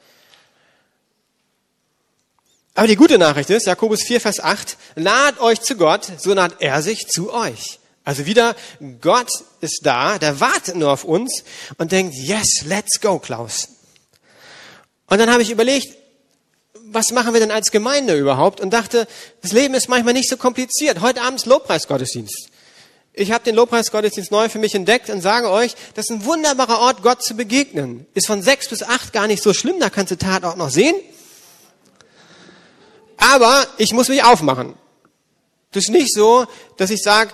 Aber 2.75 2.87
die 2.87 2.95
gute 2.95 3.17
Nachricht 3.17 3.49
ist, 3.49 3.67
Jakobus 3.67 4.01
4, 4.03 4.19
Vers 4.19 4.39
8, 4.39 4.77
naht 4.95 5.39
euch 5.39 5.61
zu 5.61 5.75
Gott, 5.75 6.11
so 6.17 6.33
naht 6.33 6.59
er 6.59 6.81
sich 6.81 7.07
zu 7.07 7.31
euch. 7.31 7.79
Also 8.03 8.25
wieder, 8.25 8.55
Gott 8.99 9.29
ist 9.61 9.81
da, 9.83 10.17
der 10.17 10.39
wartet 10.39 10.75
nur 10.75 10.91
auf 10.91 11.03
uns 11.03 11.43
und 11.77 11.91
denkt, 11.91 12.15
yes, 12.15 12.63
let's 12.65 12.99
go, 12.99 13.19
Klaus. 13.19 13.69
Und 15.07 15.19
dann 15.19 15.31
habe 15.31 15.43
ich 15.43 15.51
überlegt, 15.51 15.95
was 16.87 17.11
machen 17.11 17.33
wir 17.33 17.39
denn 17.39 17.51
als 17.51 17.71
Gemeinde 17.71 18.17
überhaupt? 18.17 18.59
Und 18.59 18.71
dachte, 18.71 19.07
das 19.41 19.51
Leben 19.51 19.75
ist 19.75 19.87
manchmal 19.87 20.13
nicht 20.13 20.29
so 20.29 20.37
kompliziert. 20.37 21.01
Heute 21.01 21.21
Abend 21.21 21.45
Lobpreisgottesdienst. 21.45 22.49
Ich 23.15 23.31
habe 23.31 23.43
den 23.43 23.55
Lobpreisgottesdienst 23.55 24.31
neu 24.31 24.49
für 24.49 24.57
mich 24.57 24.73
entdeckt 24.73 25.11
und 25.11 25.21
sage 25.21 25.49
euch, 25.51 25.75
das 25.93 26.05
ist 26.05 26.11
ein 26.11 26.25
wunderbarer 26.25 26.79
Ort, 26.79 27.03
Gott 27.03 27.21
zu 27.21 27.35
begegnen. 27.35 28.07
Ist 28.15 28.25
von 28.25 28.41
sechs 28.41 28.67
bis 28.67 28.81
acht 28.81 29.13
gar 29.13 29.27
nicht 29.27 29.43
so 29.43 29.53
schlimm, 29.53 29.79
da 29.79 29.91
kannst 29.91 30.11
du 30.11 30.17
Tat 30.17 30.43
auch 30.43 30.55
noch 30.55 30.71
sehen. 30.71 30.95
Aber 33.17 33.67
ich 33.77 33.93
muss 33.93 34.09
mich 34.09 34.23
aufmachen. 34.23 34.73
Das 35.71 35.85
ist 35.85 35.89
nicht 35.91 36.11
so, 36.13 36.47
dass 36.77 36.89
ich 36.89 37.03
sage, 37.03 37.31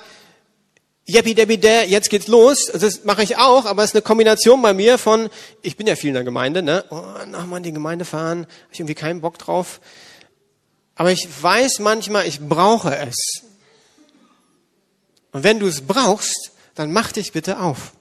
Jeppy 1.06 1.34
Debbie 1.34 1.58
der, 1.58 1.88
jetzt 1.88 2.10
geht's 2.10 2.28
los. 2.28 2.66
Das 2.68 3.04
mache 3.06 3.24
ich 3.24 3.38
auch, 3.38 3.66
aber 3.66 3.84
es 3.84 3.92
ist 3.92 3.96
eine 3.96 4.02
Kombination 4.02 4.62
bei 4.62 4.74
mir 4.74 4.98
von, 4.98 5.30
ich 5.62 5.78
bin 5.78 5.88
ja 5.88 5.96
viel 5.96 6.10
in 6.10 6.14
der 6.14 6.24
Gemeinde, 6.24 6.62
ne? 6.62 6.84
Oh, 6.90 7.02
nochmal 7.26 7.58
in 7.58 7.64
die 7.64 7.74
Gemeinde 7.74 8.06
fahren, 8.06 8.42
habe 8.42 8.74
ich 8.74 8.80
irgendwie 8.80 8.96
keinen 8.96 9.22
Bock 9.22 9.40
drauf. 9.40 9.80
Aber 10.96 11.12
ich 11.12 11.28
weiß 11.42 11.80
manchmal, 11.80 12.28
ich 12.28 12.42
brauche 12.42 12.96
es. 12.96 13.49
Und 15.32 15.44
wenn 15.44 15.60
du 15.60 15.68
es 15.68 15.82
brauchst, 15.82 16.52
dann 16.76 16.92
mach 16.92 17.12
dich 17.12 17.32
bitte 17.32 17.60
auf. 17.60 17.94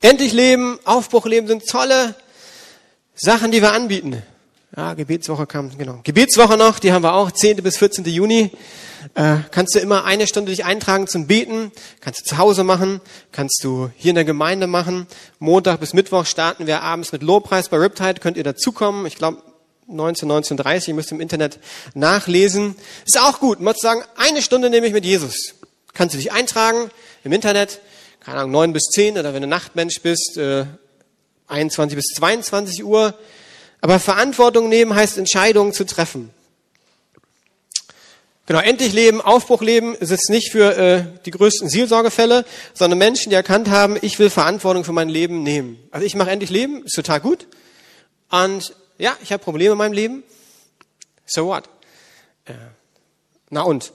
Endlich 0.00 0.32
Leben, 0.32 0.78
Aufbruchleben 0.84 1.48
sind 1.48 1.66
tolle 1.66 2.14
Sachen, 3.14 3.50
die 3.50 3.62
wir 3.62 3.72
anbieten. 3.72 4.22
Ja, 4.76 4.92
Gebetswoche 4.94 5.46
kam, 5.46 5.76
genau. 5.78 6.00
Gebetswoche 6.02 6.58
noch, 6.58 6.78
die 6.78 6.92
haben 6.92 7.02
wir 7.02 7.14
auch, 7.14 7.30
10. 7.30 7.62
bis 7.62 7.78
14. 7.78 8.04
Juni. 8.04 8.50
Äh, 9.14 9.36
kannst 9.50 9.74
du 9.74 9.78
immer 9.78 10.04
eine 10.04 10.26
Stunde 10.26 10.50
dich 10.50 10.64
eintragen 10.64 11.06
zum 11.06 11.26
Beten, 11.26 11.72
kannst 12.00 12.20
du 12.20 12.24
zu 12.24 12.38
Hause 12.38 12.64
machen, 12.64 13.00
kannst 13.32 13.62
du 13.62 13.90
hier 13.96 14.10
in 14.10 14.16
der 14.16 14.24
Gemeinde 14.24 14.66
machen. 14.66 15.06
Montag 15.38 15.80
bis 15.80 15.94
Mittwoch 15.94 16.26
starten 16.26 16.66
wir 16.66 16.82
abends 16.82 17.12
mit 17.12 17.22
Lobpreis 17.22 17.68
bei 17.68 17.78
Riptide, 17.78 18.20
könnt 18.20 18.36
ihr 18.36 18.44
dazukommen. 18.44 19.06
Ich 19.06 19.16
glaube 19.16 19.42
19, 19.88 20.30
19.30 20.30 20.88
ihr 20.88 20.94
müsst 20.94 21.12
im 21.12 21.20
Internet 21.20 21.58
nachlesen. 21.94 22.76
Ist 23.04 23.20
auch 23.20 23.38
gut, 23.38 23.60
mal 23.60 23.74
zu 23.74 23.82
sagen, 23.82 24.02
eine 24.16 24.42
Stunde 24.42 24.70
nehme 24.70 24.86
ich 24.86 24.92
mit 24.92 25.04
Jesus. 25.04 25.54
Kannst 25.94 26.14
du 26.14 26.18
dich 26.18 26.32
eintragen 26.32 26.90
im 27.24 27.32
Internet, 27.32 27.80
keine 28.20 28.38
Ahnung, 28.38 28.50
9 28.52 28.72
bis 28.72 28.84
10 28.84 29.18
oder 29.18 29.32
wenn 29.32 29.42
du 29.42 29.48
Nachtmensch 29.48 30.00
bist, 30.00 30.36
äh, 30.36 30.66
21 31.46 31.96
bis 31.96 32.06
22 32.16 32.84
Uhr. 32.84 33.14
Aber 33.80 34.00
Verantwortung 34.00 34.68
nehmen 34.68 34.94
heißt 34.94 35.18
Entscheidungen 35.18 35.72
zu 35.72 35.84
treffen. 35.84 36.30
Genau, 38.46 38.60
endlich 38.60 38.92
leben, 38.92 39.20
Aufbruch 39.20 39.60
leben 39.60 39.94
ist 39.96 40.10
jetzt 40.10 40.30
nicht 40.30 40.52
für 40.52 40.76
äh, 40.76 41.04
die 41.24 41.32
größten 41.32 41.68
Seelsorgefälle, 41.68 42.44
sondern 42.74 42.98
Menschen, 42.98 43.30
die 43.30 43.36
erkannt 43.36 43.68
haben, 43.68 43.96
ich 44.00 44.18
will 44.20 44.30
Verantwortung 44.30 44.84
für 44.84 44.92
mein 44.92 45.08
Leben 45.08 45.42
nehmen. 45.42 45.78
Also 45.90 46.06
ich 46.06 46.14
mache 46.14 46.30
endlich 46.30 46.50
Leben, 46.50 46.84
ist 46.84 46.94
total 46.94 47.20
gut. 47.20 47.48
Und 48.30 48.74
ja, 48.98 49.16
ich 49.22 49.32
habe 49.32 49.42
Probleme 49.42 49.72
in 49.72 49.78
meinem 49.78 49.92
Leben. 49.92 50.22
So 51.26 51.46
what? 51.46 51.68
Äh, 52.44 52.54
na 53.50 53.62
und? 53.62 53.92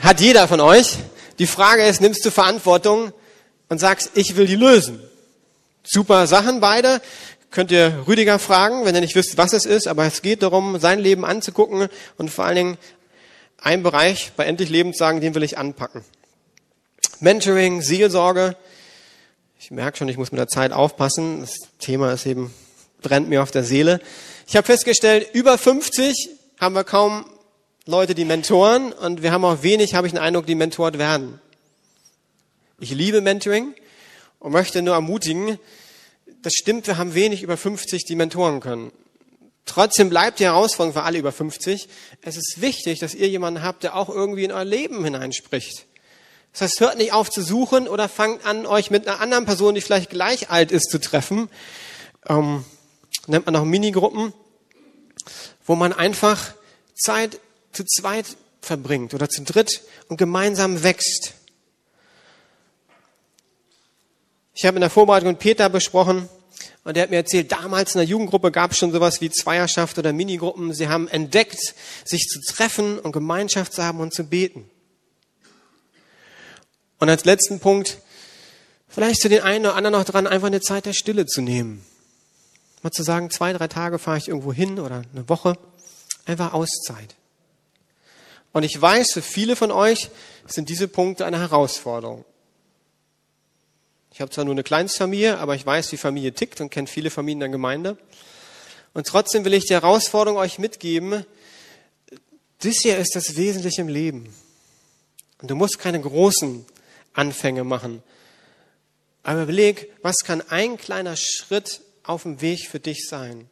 Hat 0.00 0.20
jeder 0.20 0.48
von 0.48 0.60
euch. 0.60 0.96
Die 1.38 1.46
Frage 1.46 1.84
ist, 1.84 2.00
nimmst 2.00 2.24
du 2.24 2.30
Verantwortung 2.30 3.12
und 3.68 3.78
sagst, 3.78 4.12
ich 4.14 4.36
will 4.36 4.46
die 4.46 4.56
lösen? 4.56 5.00
Super 5.84 6.26
Sachen 6.26 6.60
beide. 6.60 7.00
Könnt 7.50 7.70
ihr 7.70 8.04
Rüdiger 8.06 8.38
fragen, 8.38 8.84
wenn 8.84 8.94
ihr 8.94 9.00
nicht 9.00 9.14
wisst, 9.14 9.38
was 9.38 9.52
es 9.52 9.64
ist, 9.64 9.88
aber 9.88 10.04
es 10.04 10.20
geht 10.20 10.42
darum, 10.42 10.78
sein 10.78 10.98
Leben 10.98 11.24
anzugucken 11.24 11.88
und 12.18 12.30
vor 12.30 12.44
allen 12.44 12.56
Dingen 12.56 12.78
einen 13.60 13.82
Bereich 13.82 14.32
bei 14.36 14.44
Endlich 14.44 14.68
Leben 14.68 14.92
zu 14.92 14.98
sagen, 14.98 15.20
den 15.20 15.34
will 15.34 15.42
ich 15.42 15.56
anpacken. 15.56 16.04
Mentoring, 17.20 17.80
Seelsorge. 17.82 18.56
Ich 19.58 19.70
merke 19.70 19.96
schon, 19.96 20.08
ich 20.08 20.18
muss 20.18 20.30
mit 20.30 20.38
der 20.38 20.46
Zeit 20.46 20.72
aufpassen. 20.72 21.40
Das 21.40 21.54
Thema 21.78 22.12
ist 22.12 22.26
eben, 22.26 22.54
brennt 23.02 23.28
mir 23.28 23.42
auf 23.42 23.50
der 23.50 23.64
Seele. 23.64 24.00
Ich 24.46 24.56
habe 24.56 24.66
festgestellt, 24.66 25.28
über 25.32 25.58
50 25.58 26.30
haben 26.58 26.74
wir 26.74 26.84
kaum 26.84 27.24
Leute, 27.86 28.14
die 28.14 28.24
mentoren 28.24 28.92
und 28.92 29.22
wir 29.22 29.32
haben 29.32 29.44
auch 29.44 29.62
wenig, 29.62 29.94
habe 29.94 30.06
ich 30.06 30.12
den 30.12 30.20
Eindruck, 30.20 30.46
die 30.46 30.54
mentort 30.54 30.98
werden. 30.98 31.40
Ich 32.80 32.90
liebe 32.90 33.20
Mentoring 33.20 33.74
und 34.38 34.52
möchte 34.52 34.82
nur 34.82 34.94
ermutigen, 34.94 35.58
das 36.42 36.52
stimmt, 36.54 36.86
wir 36.86 36.98
haben 36.98 37.14
wenig 37.14 37.42
über 37.42 37.56
50, 37.56 38.04
die 38.04 38.14
mentoren 38.14 38.60
können. 38.60 38.92
Trotzdem 39.64 40.08
bleibt 40.08 40.38
die 40.38 40.44
Herausforderung 40.44 40.94
für 40.94 41.02
alle 41.02 41.18
über 41.18 41.32
50. 41.32 41.88
Es 42.22 42.36
ist 42.36 42.60
wichtig, 42.60 43.00
dass 43.00 43.14
ihr 43.14 43.28
jemanden 43.28 43.62
habt, 43.62 43.82
der 43.82 43.96
auch 43.96 44.08
irgendwie 44.08 44.44
in 44.44 44.52
euer 44.52 44.64
Leben 44.64 45.04
hineinspricht. 45.04 45.86
Das 46.52 46.62
heißt, 46.62 46.80
hört 46.80 46.98
nicht 46.98 47.12
auf 47.12 47.30
zu 47.30 47.42
suchen 47.42 47.86
oder 47.86 48.08
fangt 48.08 48.46
an, 48.46 48.66
euch 48.66 48.90
mit 48.90 49.06
einer 49.06 49.20
anderen 49.20 49.44
Person, 49.44 49.74
die 49.74 49.80
vielleicht 49.80 50.10
gleich 50.10 50.50
alt 50.50 50.72
ist, 50.72 50.90
zu 50.90 50.98
treffen. 50.98 51.50
Ähm, 52.28 52.64
nennt 53.28 53.46
man 53.46 53.56
auch 53.56 53.64
Minigruppen, 53.64 54.32
wo 55.66 55.74
man 55.74 55.92
einfach 55.92 56.54
Zeit 56.94 57.40
zu 57.72 57.84
zweit 57.84 58.26
verbringt 58.60 59.14
oder 59.14 59.28
zu 59.28 59.42
dritt 59.42 59.82
und 60.08 60.16
gemeinsam 60.16 60.82
wächst. 60.82 61.34
Ich 64.54 64.64
habe 64.64 64.76
in 64.76 64.80
der 64.80 64.90
Vorbereitung 64.90 65.28
mit 65.28 65.38
Peter 65.38 65.68
besprochen 65.68 66.28
und 66.84 66.96
der 66.96 67.04
hat 67.04 67.10
mir 67.10 67.16
erzählt, 67.16 67.52
damals 67.52 67.94
in 67.94 67.98
der 67.98 68.08
Jugendgruppe 68.08 68.50
gab 68.50 68.72
es 68.72 68.78
schon 68.78 68.92
sowas 68.92 69.20
wie 69.20 69.30
Zweierschaft 69.30 69.98
oder 69.98 70.12
Minigruppen. 70.12 70.72
Sie 70.72 70.88
haben 70.88 71.06
entdeckt, 71.06 71.74
sich 72.04 72.26
zu 72.26 72.40
treffen 72.40 72.98
und 72.98 73.12
Gemeinschaft 73.12 73.72
zu 73.72 73.84
haben 73.84 74.00
und 74.00 74.14
zu 74.14 74.24
beten. 74.24 74.68
Und 76.98 77.08
als 77.08 77.24
letzten 77.24 77.60
Punkt, 77.60 77.98
vielleicht 78.88 79.20
zu 79.20 79.28
den 79.28 79.42
einen 79.42 79.66
oder 79.66 79.76
anderen 79.76 79.98
noch 79.98 80.04
dran, 80.04 80.26
einfach 80.26 80.48
eine 80.48 80.60
Zeit 80.60 80.86
der 80.86 80.94
Stille 80.94 81.26
zu 81.26 81.42
nehmen. 81.42 81.84
Mal 82.82 82.90
zu 82.92 83.02
sagen, 83.02 83.30
zwei, 83.30 83.52
drei 83.52 83.68
Tage 83.68 83.98
fahre 83.98 84.18
ich 84.18 84.28
irgendwo 84.28 84.52
hin 84.52 84.78
oder 84.78 85.02
eine 85.12 85.28
Woche. 85.28 85.58
Einfach 86.26 86.52
Auszeit. 86.52 87.16
Und 88.52 88.62
ich 88.62 88.80
weiß, 88.80 89.12
für 89.12 89.22
viele 89.22 89.56
von 89.56 89.70
euch 89.70 90.10
sind 90.46 90.68
diese 90.68 90.88
Punkte 90.88 91.26
eine 91.26 91.38
Herausforderung. 91.38 92.24
Ich 94.12 94.20
habe 94.20 94.30
zwar 94.30 94.44
nur 94.44 94.54
eine 94.54 94.64
Kleinstfamilie, 94.64 95.38
aber 95.38 95.54
ich 95.54 95.64
weiß, 95.64 95.92
wie 95.92 95.96
Familie 95.96 96.32
tickt 96.32 96.60
und 96.60 96.70
kenne 96.70 96.88
viele 96.88 97.10
Familien 97.10 97.40
der 97.40 97.48
Gemeinde. 97.50 97.96
Und 98.94 99.06
trotzdem 99.06 99.44
will 99.44 99.54
ich 99.54 99.66
die 99.66 99.74
Herausforderung 99.74 100.38
euch 100.38 100.58
mitgeben, 100.58 101.24
das 102.60 102.78
hier 102.82 102.98
ist 102.98 103.14
das 103.14 103.36
Wesentliche 103.36 103.82
im 103.82 103.88
Leben. 103.88 104.34
Und 105.40 105.50
du 105.50 105.54
musst 105.54 105.78
keine 105.78 106.00
großen 106.00 106.66
Anfänge 107.12 107.62
machen. 107.62 108.02
Aber 109.22 109.42
überleg, 109.42 109.92
was 110.02 110.24
kann 110.24 110.42
ein 110.48 110.78
kleiner 110.78 111.14
Schritt 111.16 111.80
auf 112.08 112.22
dem 112.22 112.40
Weg 112.40 112.66
für 112.68 112.80
dich 112.80 113.06
sein? 113.08 113.48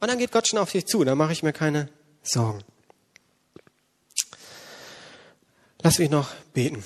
Und 0.00 0.08
dann 0.08 0.18
geht 0.18 0.32
Gott 0.32 0.48
schon 0.48 0.58
auf 0.58 0.72
dich 0.72 0.86
zu, 0.86 1.04
da 1.04 1.14
mache 1.14 1.32
ich 1.32 1.42
mir 1.42 1.52
keine 1.52 1.88
Sorgen. 2.22 2.64
Lass 5.82 5.98
mich 5.98 6.10
noch 6.10 6.34
beten. 6.52 6.84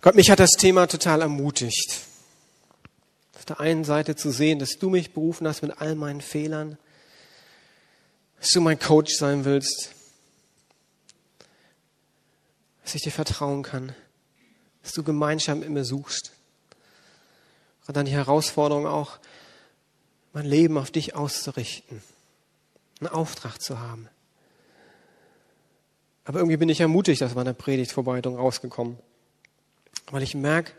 Gott, 0.00 0.14
mich 0.14 0.30
hat 0.30 0.38
das 0.38 0.52
Thema 0.52 0.86
total 0.86 1.20
ermutigt. 1.20 2.00
Auf 3.36 3.44
der 3.44 3.60
einen 3.60 3.84
Seite 3.84 4.16
zu 4.16 4.30
sehen, 4.30 4.58
dass 4.58 4.78
du 4.78 4.88
mich 4.88 5.12
berufen 5.12 5.46
hast 5.46 5.60
mit 5.60 5.78
all 5.78 5.94
meinen 5.94 6.22
Fehlern, 6.22 6.78
dass 8.38 8.48
du 8.50 8.62
mein 8.62 8.78
Coach 8.78 9.14
sein 9.14 9.44
willst, 9.44 9.90
dass 12.82 12.94
ich 12.94 13.02
dir 13.02 13.12
vertrauen 13.12 13.62
kann, 13.62 13.94
dass 14.82 14.92
du 14.92 15.02
Gemeinschaft 15.02 15.60
mit 15.60 15.68
mir 15.68 15.84
suchst. 15.84 16.32
Und 17.90 17.96
dann 17.96 18.06
die 18.06 18.12
Herausforderung 18.12 18.86
auch, 18.86 19.18
mein 20.32 20.46
Leben 20.46 20.78
auf 20.78 20.92
dich 20.92 21.16
auszurichten, 21.16 22.00
einen 23.00 23.08
Auftrag 23.08 23.60
zu 23.60 23.80
haben. 23.80 24.08
Aber 26.24 26.38
irgendwie 26.38 26.56
bin 26.56 26.68
ich 26.68 26.80
ermutigt 26.80 27.22
aus 27.24 27.34
meiner 27.34 27.52
Predigtvorbereitung 27.52 28.36
rausgekommen 28.36 28.96
weil 30.10 30.22
ich 30.22 30.34
merke, 30.34 30.72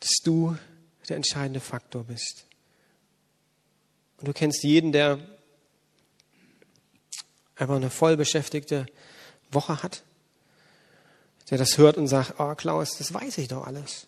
dass 0.00 0.18
du 0.22 0.56
der 1.08 1.16
entscheidende 1.16 1.60
Faktor 1.60 2.04
bist. 2.04 2.44
Und 4.18 4.28
du 4.28 4.32
kennst 4.32 4.62
jeden, 4.62 4.92
der 4.92 5.18
einfach 7.56 7.76
eine 7.76 7.90
voll 7.90 8.16
beschäftigte 8.16 8.86
Woche 9.50 9.82
hat, 9.82 10.02
der 11.50 11.58
das 11.58 11.78
hört 11.78 11.96
und 11.96 12.08
sagt, 12.08 12.34
oh 12.38 12.54
Klaus, 12.54 12.96
das 12.98 13.12
weiß 13.12 13.38
ich 13.38 13.48
doch 13.48 13.66
alles. 13.66 14.06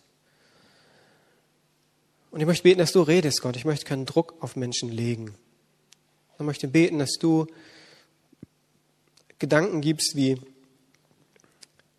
Und 2.35 2.41
ich 2.41 2.47
möchte 2.47 2.63
beten, 2.63 2.79
dass 2.79 2.91
du 2.91 3.01
redest, 3.01 3.41
Gott. 3.41 3.55
Ich 3.55 3.63
möchte 3.63 3.85
keinen 3.85 4.05
Druck 4.05 4.35
auf 4.41 4.57
Menschen 4.57 4.89
legen. 4.89 5.33
Ich 6.33 6.41
möchte 6.41 6.67
beten, 6.67 6.99
dass 6.99 7.13
du 7.13 7.47
Gedanken 9.39 9.79
gibst, 9.79 10.17
wie 10.17 10.41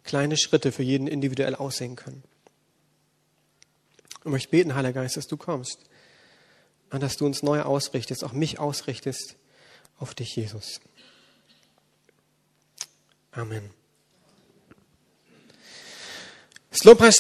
kleine 0.04 0.36
Schritte 0.36 0.72
für 0.72 0.82
jeden 0.82 1.06
individuell 1.06 1.54
aussehen 1.54 1.96
können. 1.96 2.22
Ich 4.18 4.30
möchte 4.30 4.50
beten, 4.50 4.74
Heiliger 4.74 5.00
Geist, 5.00 5.16
dass 5.16 5.26
du 5.26 5.38
kommst 5.38 5.78
und 6.90 7.02
dass 7.02 7.16
du 7.16 7.24
uns 7.24 7.42
neu 7.42 7.62
ausrichtest, 7.62 8.22
auch 8.22 8.34
mich 8.34 8.58
ausrichtest 8.58 9.36
auf 9.98 10.14
dich, 10.14 10.36
Jesus. 10.36 10.82
Amen. 13.32 13.70